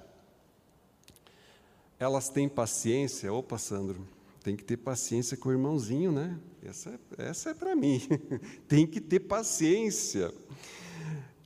Elas 1.99 2.29
têm 2.29 2.49
paciência. 2.49 3.33
Opa, 3.33 3.57
Sandro, 3.57 4.07
tem 4.47 4.55
que 4.55 4.63
ter 4.63 4.77
paciência 4.77 5.37
com 5.37 5.49
o 5.49 5.53
irmãozinho, 5.53 6.13
né? 6.13 6.39
Essa 6.63 6.91
é, 7.19 7.29
essa 7.29 7.51
é 7.51 7.55
para 7.55 7.75
mim. 7.75 8.01
tem 8.69 8.87
que 8.87 9.01
ter 9.01 9.19
paciência. 9.19 10.33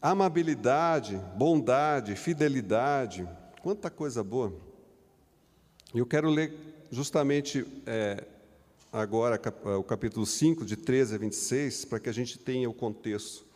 Amabilidade, 0.02 1.18
bondade, 1.34 2.14
fidelidade, 2.14 3.26
Quanta 3.62 3.88
coisa 3.88 4.22
boa. 4.22 4.54
Eu 5.94 6.04
quero 6.04 6.28
ler 6.28 6.52
justamente 6.90 7.66
é, 7.86 8.26
agora 8.92 9.40
é, 9.64 9.70
o 9.76 9.82
capítulo 9.82 10.26
5, 10.26 10.66
de 10.66 10.76
13 10.76 11.14
a 11.14 11.18
26, 11.18 11.86
para 11.86 12.00
que 12.00 12.10
a 12.10 12.12
gente 12.12 12.38
tenha 12.38 12.68
o 12.68 12.74
contexto 12.74 13.46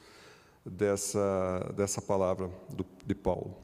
dessa, 0.65 1.71
dessa 1.77 2.01
palavra 2.01 2.51
do, 2.71 2.87
de 3.05 3.15
Paulo. 3.15 3.55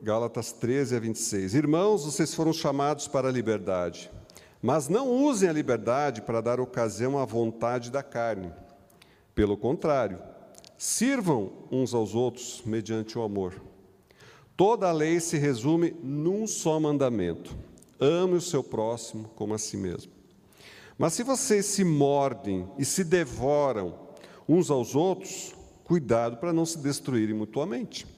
Gálatas 0.00 0.52
13 0.52 0.94
a 0.94 1.00
26. 1.00 1.54
Irmãos, 1.56 2.04
vocês 2.04 2.32
foram 2.32 2.52
chamados 2.52 3.08
para 3.08 3.28
a 3.28 3.32
liberdade, 3.32 4.08
mas 4.62 4.88
não 4.88 5.10
usem 5.10 5.48
a 5.48 5.52
liberdade 5.52 6.22
para 6.22 6.40
dar 6.40 6.60
ocasião 6.60 7.18
à 7.18 7.24
vontade 7.24 7.90
da 7.90 8.00
carne. 8.00 8.52
Pelo 9.34 9.56
contrário, 9.56 10.20
sirvam 10.76 11.50
uns 11.72 11.94
aos 11.94 12.14
outros 12.14 12.62
mediante 12.64 13.18
o 13.18 13.22
amor. 13.22 13.60
Toda 14.56 14.88
a 14.88 14.92
lei 14.92 15.18
se 15.18 15.36
resume 15.36 15.96
num 16.00 16.46
só 16.46 16.78
mandamento: 16.78 17.56
ame 17.98 18.34
o 18.34 18.40
seu 18.40 18.62
próximo 18.62 19.28
como 19.34 19.52
a 19.52 19.58
si 19.58 19.76
mesmo. 19.76 20.12
Mas 20.96 21.14
se 21.14 21.24
vocês 21.24 21.66
se 21.66 21.82
mordem 21.82 22.70
e 22.78 22.84
se 22.84 23.02
devoram 23.02 23.98
uns 24.48 24.70
aos 24.70 24.94
outros, 24.94 25.56
cuidado 25.82 26.36
para 26.36 26.52
não 26.52 26.64
se 26.64 26.78
destruírem 26.78 27.34
mutuamente. 27.34 28.17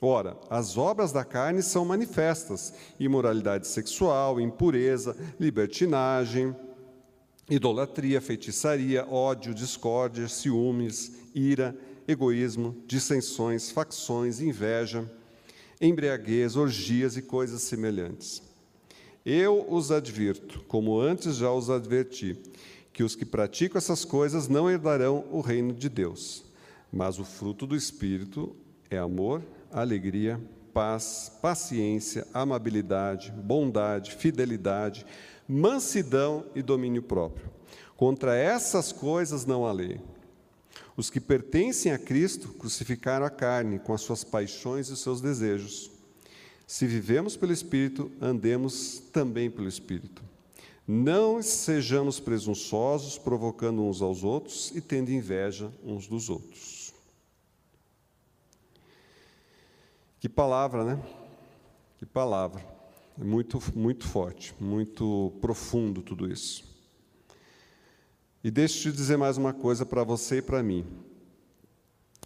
Ora, 0.00 0.36
as 0.50 0.76
obras 0.76 1.10
da 1.12 1.24
carne 1.24 1.62
são 1.62 1.84
manifestas: 1.84 2.74
imoralidade 3.00 3.66
sexual, 3.66 4.40
impureza, 4.40 5.16
libertinagem, 5.40 6.54
idolatria, 7.48 8.20
feitiçaria, 8.20 9.06
ódio, 9.08 9.54
discórdia, 9.54 10.28
ciúmes, 10.28 11.12
ira, 11.34 11.76
egoísmo, 12.06 12.76
dissensões, 12.86 13.70
facções, 13.70 14.40
inveja, 14.40 15.10
embriaguez, 15.80 16.56
orgias 16.56 17.16
e 17.16 17.22
coisas 17.22 17.62
semelhantes. 17.62 18.42
Eu 19.24 19.66
os 19.68 19.90
advirto, 19.90 20.60
como 20.68 21.00
antes 21.00 21.36
já 21.36 21.50
os 21.50 21.68
adverti, 21.68 22.38
que 22.92 23.02
os 23.02 23.16
que 23.16 23.24
praticam 23.24 23.78
essas 23.78 24.04
coisas 24.04 24.46
não 24.46 24.70
herdarão 24.70 25.24
o 25.30 25.40
reino 25.40 25.72
de 25.72 25.88
Deus. 25.88 26.44
Mas 26.92 27.18
o 27.18 27.24
fruto 27.24 27.66
do 27.66 27.74
Espírito 27.74 28.54
é 28.88 28.96
amor, 28.96 29.42
alegria, 29.80 30.40
paz, 30.72 31.32
paciência, 31.40 32.26
amabilidade, 32.32 33.30
bondade, 33.30 34.14
fidelidade, 34.14 35.06
mansidão 35.48 36.44
e 36.54 36.62
domínio 36.62 37.02
próprio. 37.02 37.50
Contra 37.96 38.36
essas 38.36 38.92
coisas 38.92 39.46
não 39.46 39.66
há 39.66 39.72
lei. 39.72 40.00
Os 40.96 41.10
que 41.10 41.20
pertencem 41.20 41.92
a 41.92 41.98
Cristo 41.98 42.48
crucificaram 42.48 43.26
a 43.26 43.30
carne 43.30 43.78
com 43.78 43.92
as 43.92 44.00
suas 44.00 44.24
paixões 44.24 44.88
e 44.88 44.92
os 44.92 45.00
seus 45.00 45.20
desejos. 45.20 45.90
Se 46.66 46.86
vivemos 46.86 47.36
pelo 47.36 47.52
Espírito, 47.52 48.10
andemos 48.20 49.02
também 49.12 49.50
pelo 49.50 49.68
Espírito. 49.68 50.22
Não 50.86 51.42
sejamos 51.42 52.20
presunçosos, 52.20 53.18
provocando 53.18 53.82
uns 53.82 54.00
aos 54.00 54.22
outros 54.24 54.72
e 54.74 54.80
tendo 54.80 55.10
inveja 55.10 55.70
uns 55.84 56.06
dos 56.06 56.28
outros. 56.30 56.75
Que 60.26 60.30
palavra, 60.30 60.82
né? 60.82 61.00
Que 61.98 62.04
palavra. 62.04 62.60
É 63.16 63.22
muito, 63.22 63.62
muito 63.76 64.08
forte, 64.08 64.52
muito 64.58 65.32
profundo 65.40 66.02
tudo 66.02 66.28
isso. 66.28 66.64
E 68.42 68.50
deixa 68.50 68.88
eu 68.88 68.92
te 68.92 68.96
dizer 68.96 69.16
mais 69.16 69.36
uma 69.38 69.52
coisa 69.52 69.86
para 69.86 70.02
você 70.02 70.38
e 70.38 70.42
para 70.42 70.64
mim. 70.64 70.84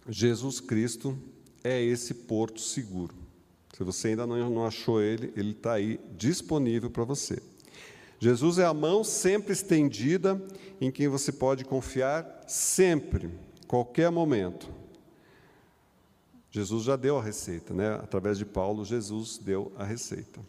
Jesus 0.09 0.59
Cristo 0.59 1.15
é 1.63 1.79
esse 1.79 2.15
porto 2.15 2.59
seguro. 2.59 3.13
Se 3.77 3.83
você 3.83 4.07
ainda 4.07 4.25
não, 4.25 4.49
não 4.49 4.65
achou 4.65 4.99
ele, 4.99 5.31
ele 5.35 5.51
está 5.51 5.73
aí 5.73 5.99
disponível 6.17 6.89
para 6.89 7.03
você. 7.03 7.39
Jesus 8.19 8.57
é 8.57 8.65
a 8.65 8.73
mão 8.73 9.03
sempre 9.03 9.53
estendida 9.53 10.43
em 10.81 10.89
quem 10.89 11.07
você 11.07 11.31
pode 11.31 11.63
confiar 11.63 12.45
sempre, 12.47 13.29
qualquer 13.67 14.09
momento. 14.09 14.80
Jesus 16.51 16.83
já 16.83 16.97
deu 16.97 17.17
a 17.17 17.23
receita, 17.23 17.73
né? 17.73 17.95
Através 17.95 18.37
de 18.37 18.45
Paulo, 18.45 18.83
Jesus 18.83 19.37
deu 19.37 19.71
a 19.77 19.85
receita. 19.85 20.41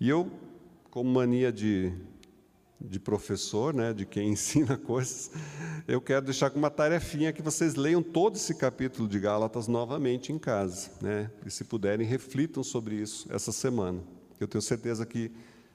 E 0.00 0.08
eu, 0.08 0.28
como 0.90 1.08
mania 1.08 1.52
de, 1.52 1.92
de 2.80 2.98
professor, 2.98 3.72
né, 3.72 3.92
de 3.92 4.04
quem 4.04 4.30
ensina 4.34 4.76
coisas, 4.76 5.30
eu 5.86 6.00
quero 6.00 6.24
deixar 6.24 6.50
com 6.50 6.58
uma 6.58 6.70
tarefinha 6.70 7.32
que 7.32 7.40
vocês 7.40 7.76
leiam 7.76 8.02
todo 8.02 8.34
esse 8.34 8.56
capítulo 8.56 9.08
de 9.08 9.20
Gálatas 9.20 9.68
novamente 9.68 10.32
em 10.32 10.38
casa, 10.38 10.90
né? 11.00 11.30
E 11.46 11.50
se 11.50 11.62
puderem, 11.62 12.04
reflitam 12.04 12.64
sobre 12.64 12.96
isso 12.96 13.28
essa 13.30 13.52
semana. 13.52 14.02
Eu 14.40 14.48
tenho 14.48 14.60
certeza 14.60 15.06
que 15.06 15.30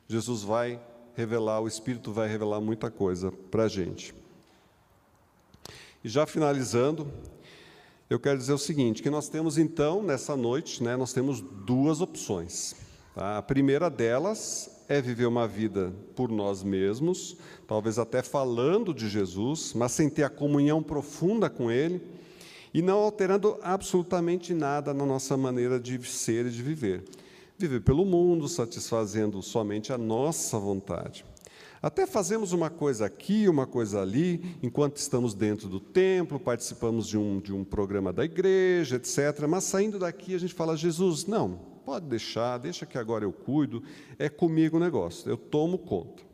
Jesus 0.10 0.43
vai 0.43 0.82
revelar, 1.15 1.62
o 1.62 1.67
Espírito 1.67 2.12
vai 2.12 2.28
revelar 2.28 2.60
muita 2.60 2.91
coisa 2.91 3.32
para 3.32 3.63
a 3.63 3.67
gente. 3.70 4.13
E 6.04 6.10
já 6.10 6.26
finalizando, 6.26 7.12
eu 8.10 8.20
quero 8.20 8.38
dizer 8.38 8.54
o 8.54 8.58
seguinte, 8.58 9.04
que 9.04 9.10
nós 9.10 9.28
temos 9.28 9.58
então, 9.58 10.02
nessa 10.02 10.36
noite, 10.36 10.82
né, 10.82 10.96
nós 10.96 11.12
temos 11.12 11.41
duas 11.41 12.00
opções. 12.00 12.76
Tá? 13.13 13.38
A 13.38 13.41
primeira 13.41 13.89
delas 13.89 14.70
é 14.88 15.02
viver 15.02 15.26
uma 15.26 15.46
vida 15.46 15.93
por 16.15 16.32
nós 16.32 16.63
mesmos, 16.63 17.36
talvez 17.67 18.00
até 18.00 18.22
falando 18.22 18.93
de 18.93 19.10
Jesus, 19.10 19.74
mas 19.74 19.91
sem 19.91 20.10
ter 20.10 20.24
a 20.24 20.30
comunhão 20.30 20.82
profunda 20.82 21.50
com 21.50 21.70
Ele, 21.70 22.02
e 22.74 22.82
não 22.82 23.00
alterando 23.00 23.58
absolutamente 23.62 24.54
nada 24.54 24.93
na 24.93 25.06
nossa 25.06 25.36
maneira 25.36 25.80
de 25.80 26.02
ser 26.08 26.46
e 26.46 26.50
de 26.50 26.63
viver. 26.63 27.04
Viver 27.58 27.82
pelo 27.82 28.06
mundo, 28.06 28.48
satisfazendo 28.48 29.41
somente 29.41 29.91
a 29.91 29.98
nossa 29.98 30.58
vontade. 30.58 31.26
Até 31.82 32.08
fazemos 32.08 32.54
uma 32.54 32.70
coisa 32.70 33.06
aqui, 33.06 33.48
uma 33.48 33.68
coisa 33.68 34.02
ali, 34.02 34.58
enquanto 34.63 34.98
estamos 34.98 35.34
dentro 35.34 35.70
do 35.70 35.80
templo, 35.80 36.40
participamos 36.40 37.08
de 37.08 37.18
um, 37.18 37.40
de 37.40 37.54
um 37.54 37.63
programa 37.63 38.12
da 38.12 38.26
igreja, 38.26 38.96
etc. 38.96 39.46
Mas 39.48 39.66
saindo 39.66 40.00
daqui 40.00 40.34
a 40.34 40.40
gente 40.40 40.54
fala: 40.54 40.76
Jesus, 40.76 41.26
não, 41.26 41.60
pode 41.86 42.08
deixar, 42.08 42.58
deixa 42.58 42.86
que 42.86 42.98
agora 42.98 43.24
eu 43.24 43.32
cuido, 43.32 43.84
é 44.18 44.28
comigo 44.28 44.78
o 44.78 44.80
negócio, 44.80 45.30
eu 45.30 45.38
tomo 45.38 45.78
conta. 45.78 46.26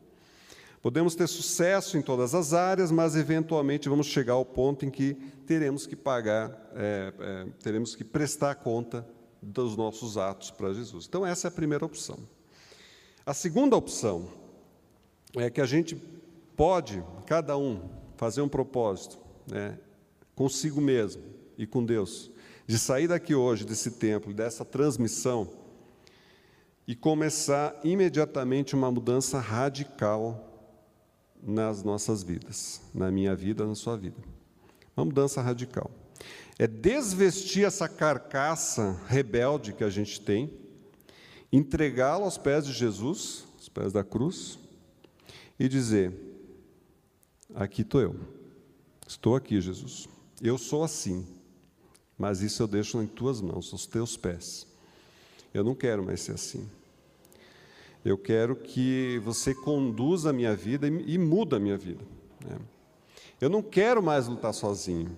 Podemos 0.82 1.16
ter 1.16 1.28
sucesso 1.28 1.98
em 1.98 2.02
todas 2.02 2.36
as 2.36 2.54
áreas, 2.54 2.92
mas 2.92 3.16
eventualmente 3.16 3.88
vamos 3.88 4.08
chegar 4.08 4.34
ao 4.34 4.44
ponto 4.44 4.86
em 4.86 4.90
que 4.90 5.14
teremos 5.46 5.88
que 5.88 5.96
pagar, 5.96 6.50
é, 6.76 7.14
é, 7.18 7.46
teremos 7.62 7.96
que 7.96 8.04
prestar 8.04 8.56
conta 8.56 9.08
dos 9.42 9.78
nossos 9.78 10.18
atos 10.18 10.52
para 10.52 10.74
Jesus. 10.74 11.06
Então, 11.08 11.26
essa 11.26 11.48
é 11.48 11.50
a 11.50 11.52
primeira 11.52 11.86
opção. 11.86 12.20
A 13.26 13.34
segunda 13.34 13.78
opção 13.78 14.43
é 15.36 15.50
que 15.50 15.62
a 15.62 15.66
gente 15.66 15.96
pode, 16.56 17.04
cada 17.26 17.58
um, 17.58 17.90
fazer 18.18 18.42
um 18.42 18.50
propósito, 18.50 19.18
né, 19.48 19.78
consigo 20.36 20.80
mesmo 20.80 21.24
e 21.58 21.66
com 21.66 21.84
Deus, 21.84 22.32
de 22.66 22.78
sair 22.78 23.08
daqui 23.08 23.36
hoje, 23.36 23.66
desse 23.66 23.92
templo, 23.92 24.34
dessa 24.34 24.64
transmissão, 24.64 25.50
e 26.88 26.96
começar 26.96 27.80
imediatamente 27.84 28.76
uma 28.76 28.92
mudança 28.92 29.40
radical 29.40 30.50
nas 31.42 31.84
nossas 31.84 32.24
vidas, 32.24 32.82
na 32.94 33.10
minha 33.10 33.36
vida, 33.36 33.66
na 33.66 33.76
sua 33.76 33.98
vida. 33.98 34.18
Uma 34.96 35.06
mudança 35.06 35.42
radical. 35.42 35.90
É 36.60 36.68
desvestir 36.68 37.66
essa 37.66 37.88
carcaça 37.90 39.00
rebelde 39.08 39.74
que 39.74 39.84
a 39.84 39.90
gente 39.90 40.22
tem, 40.22 40.54
entregá-la 41.52 42.26
aos 42.26 42.38
pés 42.38 42.66
de 42.66 42.74
Jesus, 42.74 43.46
aos 43.58 43.70
pés 43.70 43.92
da 43.92 44.04
cruz, 44.04 44.60
e 45.64 45.70
dizer: 45.70 46.12
Aqui 47.56 47.84
estou 47.84 48.02
eu, 48.02 48.16
estou 49.08 49.34
aqui, 49.34 49.62
Jesus. 49.62 50.10
Eu 50.42 50.58
sou 50.58 50.84
assim, 50.84 51.26
mas 52.18 52.42
isso 52.42 52.62
eu 52.62 52.68
deixo 52.68 53.02
em 53.02 53.08
tuas 53.08 53.40
mãos, 53.40 53.72
aos 53.72 53.86
teus 53.86 54.18
pés. 54.18 54.68
Eu 55.54 55.64
não 55.64 55.74
quero 55.74 56.04
mais 56.04 56.20
ser 56.20 56.34
assim. 56.34 56.70
Eu 58.04 58.18
quero 58.18 58.58
que 58.58 59.22
você 59.24 59.56
conduza 59.56 60.32
a 60.32 60.34
minha 60.34 60.54
vida 60.54 60.86
e, 60.86 61.14
e 61.14 61.18
muda 61.18 61.56
a 61.56 61.60
minha 61.62 61.78
vida. 61.78 62.04
Né? 62.46 62.58
Eu 63.40 63.50
não 63.50 63.62
quero 63.62 64.04
mais 64.04 64.28
lutar 64.28 64.54
sozinho. 64.54 65.16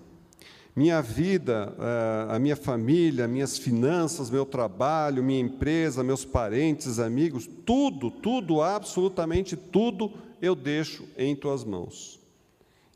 Minha 0.76 1.00
vida, 1.00 1.74
eh, 1.76 2.34
a 2.34 2.38
minha 2.38 2.54
família, 2.54 3.26
minhas 3.26 3.56
finanças, 3.56 4.30
meu 4.30 4.44
trabalho, 4.44 5.24
minha 5.24 5.40
empresa, 5.40 6.04
meus 6.04 6.24
parentes, 6.24 7.00
amigos, 7.00 7.48
tudo, 7.64 8.10
tudo, 8.10 8.60
absolutamente 8.62 9.56
tudo 9.56 10.12
eu 10.40 10.54
deixo 10.54 11.06
em 11.16 11.34
tuas 11.34 11.64
mãos. 11.64 12.20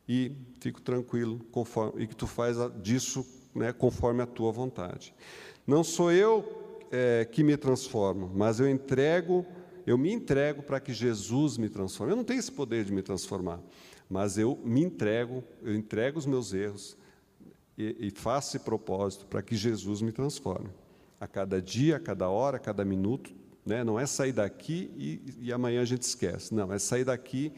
E 0.09 0.32
fico 0.61 0.80
tranquilo 0.80 1.41
conforme, 1.53 2.03
e 2.03 2.07
que 2.07 2.16
tu 2.16 2.26
faz 2.26 2.57
disso 2.82 3.24
né, 3.55 3.72
conforme 3.72 4.22
a 4.22 4.26
tua 4.26 4.51
vontade. 4.51 5.14
Não 5.66 5.84
sou 5.84 6.11
eu 6.11 6.61
é, 6.91 7.24
que 7.24 7.43
me 7.43 7.57
transformo, 7.57 8.30
mas 8.34 8.59
eu 8.59 8.68
entrego, 8.68 9.47
eu 9.86 9.97
me 9.97 10.12
entrego 10.12 10.62
para 10.62 10.80
que 10.80 10.93
Jesus 10.93 11.57
me 11.57 11.68
transforme. 11.68 12.12
Eu 12.12 12.16
não 12.16 12.24
tenho 12.24 12.41
esse 12.41 12.51
poder 12.51 12.84
de 12.84 12.93
me 12.93 13.03
transformar, 13.03 13.61
mas 14.09 14.36
eu 14.36 14.59
me 14.64 14.82
entrego, 14.82 15.45
eu 15.62 15.74
entrego 15.74 16.18
os 16.18 16.26
meus 16.26 16.53
erros 16.53 16.97
e, 17.78 18.09
e 18.09 18.11
faço 18.11 18.57
esse 18.57 18.64
propósito 18.64 19.26
para 19.26 19.43
que 19.43 19.55
Jesus 19.57 20.03
me 20.03 20.12
transforme. 20.12 20.68
A 21.20 21.26
cada 21.26 21.61
dia, 21.62 21.97
a 21.97 22.01
cada 22.01 22.28
hora, 22.28 22.57
a 22.57 22.61
cada 22.61 22.84
minuto. 22.84 23.32
Né? 23.70 23.84
Não 23.84 24.00
é 24.00 24.04
sair 24.04 24.32
daqui 24.32 24.90
e, 24.96 25.46
e 25.46 25.52
amanhã 25.52 25.82
a 25.82 25.84
gente 25.84 26.02
esquece. 26.02 26.52
Não, 26.52 26.72
é 26.72 26.78
sair 26.78 27.04
daqui 27.04 27.52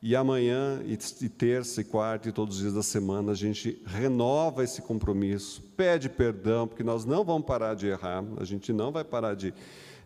e 0.00 0.14
amanhã, 0.14 0.80
e, 0.86 0.96
terça, 1.28 1.80
e 1.80 1.84
quarta, 1.84 2.28
e 2.28 2.32
todos 2.32 2.54
os 2.54 2.62
dias 2.62 2.72
da 2.72 2.84
semana, 2.84 3.32
a 3.32 3.34
gente 3.34 3.82
renova 3.84 4.62
esse 4.62 4.80
compromisso, 4.80 5.60
pede 5.76 6.08
perdão, 6.08 6.66
porque 6.66 6.84
nós 6.84 7.04
não 7.04 7.22
vamos 7.22 7.46
parar 7.46 7.74
de 7.74 7.88
errar, 7.88 8.24
a 8.38 8.44
gente 8.44 8.72
não 8.72 8.90
vai 8.92 9.04
parar 9.04 9.34
de, 9.34 9.52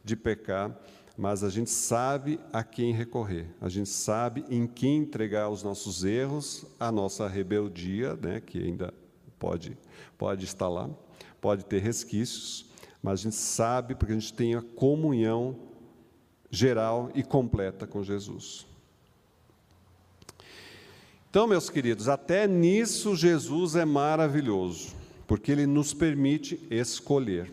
de 0.03 0.16
pecar, 0.16 0.76
mas 1.16 1.45
a 1.45 1.51
gente 1.51 1.70
sabe 1.70 2.40
a 2.53 2.64
quem 2.64 2.92
recorrer, 2.92 3.47
a 3.61 3.68
gente 3.68 3.88
sabe 3.90 4.45
em 4.49 4.66
quem 4.66 4.97
entregar 4.97 5.49
os 5.49 5.62
nossos 5.62 6.03
erros, 6.05 6.64
a 6.80 6.90
nossa 6.90 7.28
rebeldia, 7.28 8.16
né, 8.16 8.40
que 8.40 8.59
ainda 8.59 8.92
pode, 9.38 9.78
pode 10.18 10.45
estar 10.45 10.68
lá, 10.68 10.90
pode 11.40 11.66
ter 11.66 11.80
resquícios, 11.80 12.74
mas 13.05 13.20
a 13.20 13.22
gente 13.24 13.36
sabe 13.36 13.94
porque 13.94 14.14
a 14.14 14.18
gente 14.18 14.32
tem 14.32 14.55
a 14.55 14.62
comunhão 14.62 15.55
geral 16.50 17.11
e 17.14 17.22
completa 17.22 17.86
com 17.86 18.02
Jesus. 18.02 18.66
Então, 21.28 21.46
meus 21.46 21.68
queridos, 21.68 22.09
até 22.09 22.46
nisso 22.46 23.14
Jesus 23.14 23.76
é 23.76 23.84
maravilhoso, 23.84 24.94
porque 25.26 25.52
ele 25.52 25.66
nos 25.66 25.92
permite 25.92 26.59
escolher. 26.70 27.52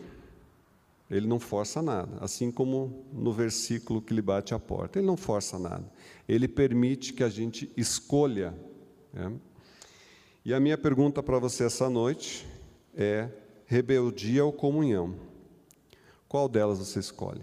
Ele 1.10 1.26
não 1.26 1.38
força 1.38 1.82
nada, 1.82 2.16
assim 2.22 2.50
como 2.50 3.04
no 3.12 3.30
versículo 3.30 4.00
que 4.00 4.14
lhe 4.14 4.22
bate 4.22 4.54
a 4.54 4.58
porta. 4.58 4.98
Ele 4.98 5.06
não 5.06 5.18
força 5.18 5.58
nada. 5.58 5.84
Ele 6.26 6.48
permite 6.48 7.12
que 7.12 7.22
a 7.22 7.28
gente 7.28 7.70
escolha. 7.76 8.54
Né? 9.12 9.30
E 10.46 10.54
a 10.54 10.58
minha 10.58 10.78
pergunta 10.78 11.22
para 11.22 11.38
você 11.38 11.64
essa 11.64 11.90
noite 11.90 12.46
é: 12.96 13.28
rebeldia 13.66 14.46
ou 14.46 14.50
comunhão? 14.50 15.30
Qual 16.32 16.48
delas 16.48 16.78
você 16.78 16.98
escolhe? 16.98 17.42